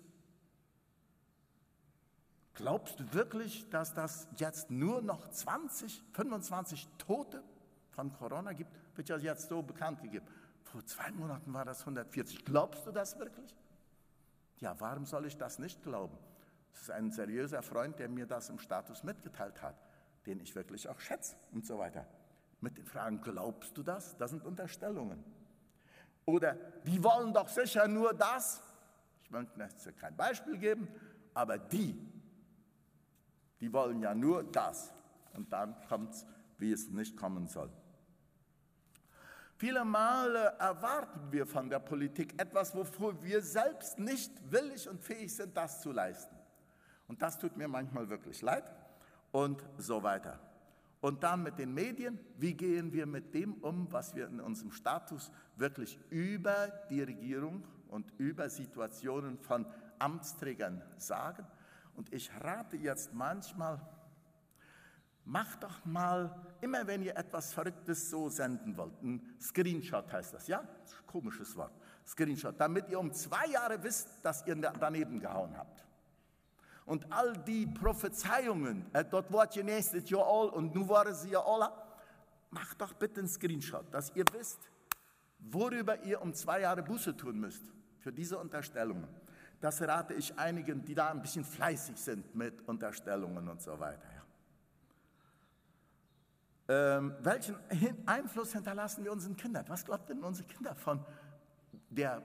Glaubst 2.54 3.00
du 3.00 3.14
wirklich, 3.14 3.70
dass 3.70 3.94
das 3.94 4.28
jetzt 4.38 4.72
nur 4.72 5.02
noch 5.02 5.30
20, 5.30 6.02
25 6.14 6.88
Tote 6.98 7.44
von 7.92 8.12
Corona 8.14 8.54
gibt? 8.54 8.72
Wird 8.96 9.10
ja 9.10 9.18
jetzt 9.18 9.50
so 9.50 9.62
bekannt 9.62 10.02
gegeben. 10.02 10.26
Vor 10.78 10.86
zwei 10.86 11.10
Monaten 11.10 11.52
war 11.56 11.66
das 11.66 11.80
140. 11.80 12.46
Glaubst 12.46 12.86
du 12.86 12.92
das 12.92 13.18
wirklich? 13.18 13.58
Ja, 14.60 14.80
warum 14.80 15.08
soll 15.08 15.26
ich 15.26 15.36
das 15.36 15.58
nicht 15.58 15.82
glauben? 15.82 16.16
Es 16.72 16.82
ist 16.82 16.92
ein 16.92 17.10
seriöser 17.10 17.64
Freund, 17.64 17.98
der 17.98 18.08
mir 18.10 18.28
das 18.28 18.52
im 18.52 18.60
Status 18.60 19.04
mitgeteilt 19.04 19.60
hat, 19.64 19.76
den 20.28 20.40
ich 20.40 20.54
wirklich 20.54 20.88
auch 20.88 21.00
schätze 21.00 21.36
und 21.52 21.66
so 21.66 21.80
weiter. 21.80 22.06
Mit 22.62 22.78
den 22.78 22.86
Fragen, 22.86 23.22
glaubst 23.22 23.76
du 23.76 23.82
das? 23.82 24.16
Das 24.18 24.30
sind 24.30 24.46
Unterstellungen. 24.46 25.24
Oder 26.26 26.54
die 26.86 27.04
wollen 27.04 27.34
doch 27.34 27.48
sicher 27.48 27.88
nur 27.88 28.14
das. 28.14 28.62
Ich 29.24 29.32
möchte 29.32 29.60
jetzt 29.60 29.98
kein 29.98 30.16
Beispiel 30.16 30.60
geben, 30.60 30.88
aber 31.34 31.58
die, 31.58 32.00
die 33.62 33.74
wollen 33.74 34.00
ja 34.00 34.14
nur 34.14 34.44
das. 34.44 34.94
Und 35.34 35.52
dann 35.52 35.76
kommt 35.88 36.14
es, 36.14 36.28
wie 36.60 36.72
es 36.72 36.88
nicht 36.92 37.18
kommen 37.18 37.48
soll. 37.48 37.72
Viele 39.58 39.84
Male 39.84 40.56
erwarten 40.60 41.32
wir 41.32 41.48
von 41.48 41.68
der 41.68 41.80
Politik 41.80 42.40
etwas, 42.40 42.76
wofür 42.76 43.24
wir 43.24 43.42
selbst 43.42 43.98
nicht 43.98 44.32
willig 44.52 44.88
und 44.88 45.02
fähig 45.02 45.36
sind, 45.36 45.58
das 45.58 45.82
zu 45.82 45.92
leisten. 45.92 46.36
Und 47.08 47.24
das 47.24 47.40
tut 47.40 47.58
mir 47.58 47.68
manchmal 47.68 48.08
wirklich 48.08 48.44
leid 48.44 48.64
und 49.32 49.64
so 49.78 50.04
weiter. 50.04 50.40
Und 51.02 51.24
dann 51.24 51.42
mit 51.42 51.58
den 51.58 51.74
Medien, 51.74 52.20
wie 52.38 52.54
gehen 52.54 52.94
wir 52.94 53.08
mit 53.08 53.34
dem 53.34 53.56
um, 53.56 53.92
was 53.92 54.16
wir 54.16 54.28
in 54.28 54.40
unserem 54.40 54.72
Status 54.72 55.32
wirklich 55.56 56.00
über 56.12 56.68
die 56.92 57.02
Regierung 57.02 57.64
und 57.88 58.12
über 58.20 58.50
Situationen 58.50 59.40
von 59.40 59.66
Amtsträgern 59.98 60.84
sagen? 60.98 61.48
Und 61.96 62.14
ich 62.14 62.32
rate 62.42 62.78
jetzt 62.78 63.12
manchmal, 63.12 63.82
macht 65.28 65.62
doch 65.64 65.84
mal, 65.86 66.34
immer 66.62 66.88
wenn 66.88 67.04
ihr 67.04 67.16
etwas 67.16 67.54
Verrücktes 67.54 68.10
so 68.10 68.30
senden 68.30 68.76
wollt, 68.78 69.02
ein 69.04 69.22
Screenshot 69.40 70.12
heißt 70.12 70.34
das, 70.34 70.48
ja? 70.48 70.64
Komisches 71.06 71.56
Wort, 71.56 71.74
Screenshot, 72.06 72.60
damit 72.60 72.90
ihr 72.90 73.00
um 73.00 73.12
zwei 73.12 73.46
Jahre 73.48 73.82
wisst, 73.84 74.08
dass 74.24 74.46
ihr 74.48 74.56
daneben 74.56 75.20
gehauen 75.20 75.56
habt. 75.58 75.86
Und 76.86 77.12
all 77.12 77.34
die 77.44 77.68
Prophezeiungen, 77.68 78.86
äh, 78.94 79.04
dort 79.04 79.56
ihr 79.58 79.64
nächstes 79.64 80.10
Jahr 80.10 80.26
all 80.26 80.48
und 80.50 80.74
nun 80.74 80.88
waren 80.88 81.14
sie 81.14 81.32
ja 81.32 81.44
alle, 81.44 81.70
macht 82.50 82.80
doch 82.80 82.94
bitte 82.94 83.20
einen 83.20 83.28
Screenshot, 83.28 83.94
dass 83.94 84.16
ihr 84.16 84.24
wisst, 84.32 84.60
worüber 85.40 86.02
ihr 86.04 86.22
um 86.22 86.34
zwei 86.34 86.62
Jahre 86.62 86.82
Buße 86.84 87.18
tun 87.18 87.38
müsst 87.40 87.64
für 88.00 88.14
diese 88.14 88.38
Unterstellungen. 88.38 89.08
Das 89.60 89.82
rate 89.82 90.14
ich 90.14 90.38
einigen, 90.38 90.86
die 90.86 90.96
da 90.96 91.10
ein 91.10 91.22
bisschen 91.22 91.44
fleißig 91.44 91.98
sind 91.98 92.34
mit 92.34 92.66
Unterstellungen 92.68 93.50
und 93.50 93.62
so 93.62 93.78
weiter. 93.78 94.17
Ähm, 96.70 97.16
welchen 97.22 97.56
Einfluss 98.06 98.54
hinterlassen 98.54 99.04
wir 99.04 99.12
unseren 99.12 99.38
Kindern? 99.38 99.66
Was 99.68 99.86
glaubt 99.86 100.10
denn 100.10 100.24
unsere 100.24 100.48
Kinder 100.48 100.76
von, 100.76 101.06
der, 101.90 102.22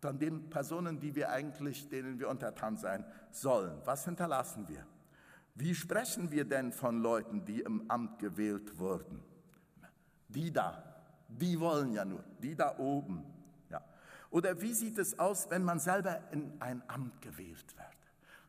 von 0.00 0.18
den 0.18 0.48
Personen, 0.48 1.00
die 1.00 1.14
wir 1.14 1.30
eigentlich, 1.30 1.88
denen 1.88 2.20
wir 2.20 2.28
untertan 2.28 2.76
sein 2.76 3.04
sollen? 3.32 3.80
Was 3.84 4.04
hinterlassen 4.04 4.68
wir? 4.68 4.86
Wie 5.54 5.74
sprechen 5.74 6.30
wir 6.30 6.44
denn 6.44 6.72
von 6.72 7.00
Leuten, 7.00 7.44
die 7.44 7.60
im 7.60 7.90
Amt 7.90 8.18
gewählt 8.20 8.78
wurden? 8.78 9.22
Die 10.28 10.52
da, 10.52 10.82
die 11.28 11.58
wollen 11.58 11.92
ja 11.92 12.04
nur, 12.04 12.24
die 12.42 12.54
da 12.54 12.78
oben. 12.78 13.24
Ja. 13.68 13.82
Oder 14.30 14.60
wie 14.60 14.72
sieht 14.72 14.98
es 14.98 15.18
aus, 15.18 15.50
wenn 15.50 15.64
man 15.64 15.78
selber 15.78 16.20
in 16.30 16.52
ein 16.60 16.82
Amt 16.88 17.20
gewählt 17.20 17.76
wird? 17.76 18.01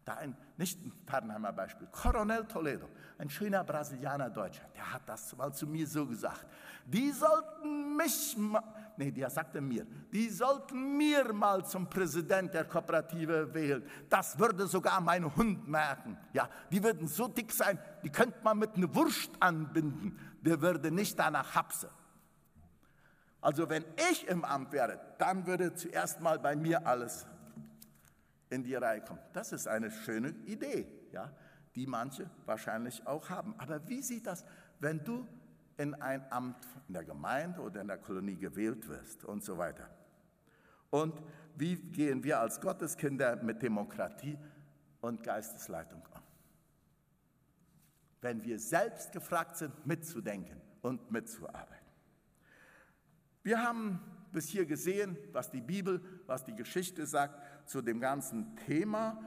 Da 0.05 0.15
ein, 0.15 0.35
nicht 0.57 0.83
ein 0.83 0.91
Fernheimer 1.05 1.53
Beispiel, 1.53 1.87
Coronel 1.87 2.45
Toledo, 2.45 2.89
ein 3.17 3.29
schöner 3.29 3.63
Brasilianer 3.63 4.29
Deutscher, 4.29 4.65
der 4.75 4.93
hat 4.93 5.03
das 5.05 5.35
mal 5.37 5.53
zu 5.53 5.65
mir 5.65 5.87
so 5.87 6.05
gesagt. 6.05 6.45
Die 6.85 7.11
sollten 7.11 7.95
mich, 7.95 8.35
nee, 8.97 9.11
der 9.11 9.29
sagte 9.29 9.61
mir, 9.61 9.87
die 10.11 10.29
sollten 10.29 10.97
mir 10.97 11.31
mal 11.31 11.65
zum 11.65 11.89
Präsident 11.89 12.53
der 12.53 12.65
Kooperative 12.65 13.53
wählen. 13.53 13.83
Das 14.09 14.37
würde 14.37 14.67
sogar 14.67 14.99
mein 14.99 15.33
Hund 15.37 15.69
merken. 15.69 16.17
Ja, 16.33 16.49
die 16.69 16.83
würden 16.83 17.07
so 17.07 17.29
dick 17.29 17.53
sein, 17.53 17.79
die 18.03 18.09
könnte 18.09 18.39
man 18.43 18.59
mit 18.59 18.75
einer 18.75 18.93
Wurst 18.93 19.31
anbinden. 19.39 20.19
Der 20.41 20.59
würde 20.59 20.91
nicht 20.91 21.17
danach 21.17 21.55
hapsen. 21.55 21.89
Also 23.39 23.69
wenn 23.69 23.85
ich 24.11 24.27
im 24.27 24.43
Amt 24.43 24.73
wäre, 24.73 24.99
dann 25.17 25.45
würde 25.45 25.73
zuerst 25.73 26.19
mal 26.19 26.39
bei 26.39 26.57
mir 26.57 26.85
alles 26.85 27.25
in 28.53 28.63
die 28.63 28.75
Reihe 28.75 29.01
kommen. 29.01 29.19
Das 29.33 29.51
ist 29.51 29.67
eine 29.67 29.89
schöne 29.89 30.29
Idee, 30.45 30.87
ja, 31.11 31.33
die 31.75 31.87
manche 31.87 32.29
wahrscheinlich 32.45 33.05
auch 33.07 33.29
haben. 33.29 33.55
Aber 33.57 33.87
wie 33.87 34.01
sieht 34.01 34.27
das, 34.27 34.45
wenn 34.79 35.03
du 35.03 35.27
in 35.77 35.95
ein 35.95 36.23
Amt 36.31 36.67
in 36.87 36.93
der 36.93 37.03
Gemeinde 37.03 37.61
oder 37.61 37.81
in 37.81 37.87
der 37.87 37.97
Kolonie 37.97 38.37
gewählt 38.37 38.87
wirst 38.87 39.25
und 39.25 39.43
so 39.43 39.57
weiter? 39.57 39.89
Und 40.91 41.23
wie 41.55 41.75
gehen 41.75 42.23
wir 42.23 42.39
als 42.39 42.61
Gotteskinder 42.61 43.37
mit 43.37 43.63
Demokratie 43.63 44.37
und 45.01 45.23
Geistesleitung 45.23 46.03
um? 46.13 46.21
Wenn 48.21 48.43
wir 48.43 48.59
selbst 48.59 49.11
gefragt 49.11 49.57
sind, 49.57 49.85
mitzudenken 49.85 50.61
und 50.81 51.11
mitzuarbeiten. 51.11 51.87
Wir 53.41 53.61
haben 53.61 53.99
bis 54.31 54.47
hier 54.47 54.65
gesehen, 54.65 55.17
was 55.31 55.51
die 55.51 55.61
Bibel, 55.61 56.01
was 56.25 56.43
die 56.43 56.55
Geschichte 56.55 57.05
sagt 57.05 57.41
zu 57.65 57.81
dem 57.81 57.99
ganzen 57.99 58.55
Thema, 58.55 59.19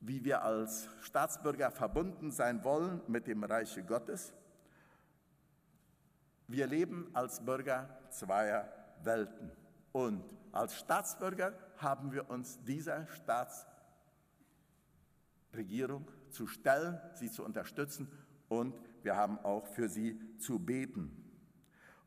wie 0.00 0.24
wir 0.24 0.42
als 0.42 0.88
Staatsbürger 1.02 1.70
verbunden 1.70 2.30
sein 2.30 2.64
wollen 2.64 3.00
mit 3.06 3.26
dem 3.26 3.44
Reiche 3.44 3.82
Gottes. 3.82 4.32
Wir 6.46 6.66
leben 6.66 7.10
als 7.12 7.44
Bürger 7.44 7.88
zweier 8.10 8.72
Welten 9.02 9.52
und 9.92 10.24
als 10.52 10.74
Staatsbürger 10.76 11.52
haben 11.76 12.12
wir 12.12 12.28
uns 12.30 12.62
dieser 12.64 13.06
Staatsregierung 15.52 16.10
zu 16.30 16.46
stellen, 16.46 17.00
sie 17.14 17.30
zu 17.30 17.44
unterstützen 17.44 18.10
und 18.48 18.74
wir 19.02 19.16
haben 19.16 19.38
auch 19.38 19.66
für 19.66 19.88
sie 19.88 20.20
zu 20.38 20.58
beten. 20.58 21.16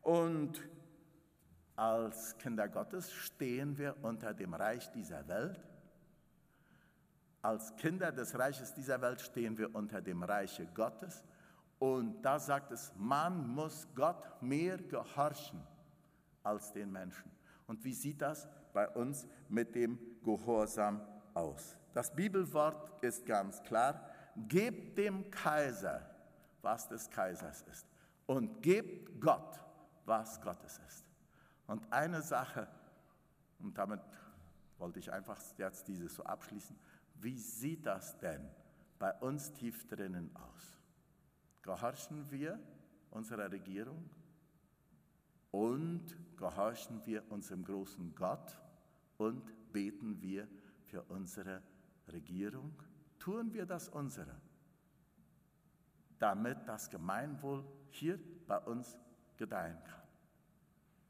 Und 0.02 0.62
als 1.76 2.36
Kinder 2.38 2.68
Gottes 2.68 3.12
stehen 3.12 3.76
wir 3.78 3.96
unter 4.02 4.32
dem 4.32 4.54
Reich 4.54 4.90
dieser 4.92 5.26
Welt. 5.26 5.60
Als 7.42 7.74
Kinder 7.76 8.12
des 8.12 8.38
Reiches 8.38 8.72
dieser 8.74 9.00
Welt 9.00 9.20
stehen 9.20 9.58
wir 9.58 9.74
unter 9.74 10.00
dem 10.00 10.22
Reiche 10.22 10.66
Gottes. 10.66 11.24
Und 11.78 12.22
da 12.22 12.38
sagt 12.38 12.70
es, 12.70 12.92
man 12.96 13.46
muss 13.48 13.86
Gott 13.94 14.40
mehr 14.40 14.78
gehorchen 14.78 15.60
als 16.42 16.72
den 16.72 16.90
Menschen. 16.90 17.30
Und 17.66 17.84
wie 17.84 17.92
sieht 17.92 18.22
das 18.22 18.48
bei 18.72 18.88
uns 18.88 19.26
mit 19.48 19.74
dem 19.74 19.98
Gehorsam 20.22 21.02
aus? 21.34 21.76
Das 21.92 22.14
Bibelwort 22.14 23.02
ist 23.02 23.26
ganz 23.26 23.62
klar, 23.62 24.08
gebt 24.48 24.96
dem 24.96 25.30
Kaiser, 25.30 26.08
was 26.62 26.88
des 26.88 27.10
Kaisers 27.10 27.62
ist, 27.70 27.86
und 28.26 28.62
gebt 28.62 29.20
Gott, 29.20 29.60
was 30.04 30.40
Gottes 30.40 30.80
ist. 30.86 31.04
Und 31.66 31.90
eine 31.92 32.22
Sache, 32.22 32.68
und 33.58 33.76
damit 33.78 34.00
wollte 34.78 34.98
ich 34.98 35.12
einfach 35.12 35.40
jetzt 35.56 35.88
dieses 35.88 36.14
so 36.14 36.24
abschließen, 36.24 36.76
wie 37.20 37.38
sieht 37.38 37.86
das 37.86 38.18
denn 38.18 38.50
bei 38.98 39.12
uns 39.20 39.52
tief 39.52 39.86
drinnen 39.86 40.34
aus? 40.36 40.78
Gehorchen 41.62 42.30
wir 42.30 42.58
unserer 43.10 43.50
Regierung 43.50 44.10
und 45.50 46.04
gehorchen 46.36 47.00
wir 47.06 47.22
unserem 47.30 47.64
großen 47.64 48.14
Gott 48.14 48.60
und 49.16 49.72
beten 49.72 50.20
wir 50.20 50.46
für 50.86 51.02
unsere 51.04 51.62
Regierung? 52.08 52.74
Tun 53.18 53.54
wir 53.54 53.64
das 53.64 53.88
unsere, 53.88 54.34
damit 56.18 56.58
das 56.66 56.90
Gemeinwohl 56.90 57.64
hier 57.88 58.18
bei 58.46 58.58
uns 58.58 58.98
gedeihen 59.38 59.82
kann. 59.84 60.03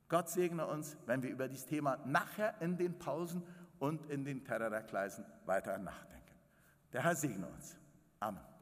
Gott 0.08 0.28
segne 0.28 0.66
uns, 0.66 0.96
wenn 1.06 1.22
wir 1.22 1.30
über 1.30 1.48
dieses 1.48 1.66
Thema 1.66 1.98
nachher 2.04 2.60
in 2.60 2.76
den 2.76 2.98
Pausen 2.98 3.42
und 3.78 4.06
in 4.06 4.24
den 4.24 4.44
Terrorkleisen 4.44 5.24
weiter 5.46 5.78
nachdenken. 5.78 6.34
Der 6.92 7.02
Herr 7.02 7.16
segne 7.16 7.46
uns. 7.46 7.76
Amen. 8.20 8.53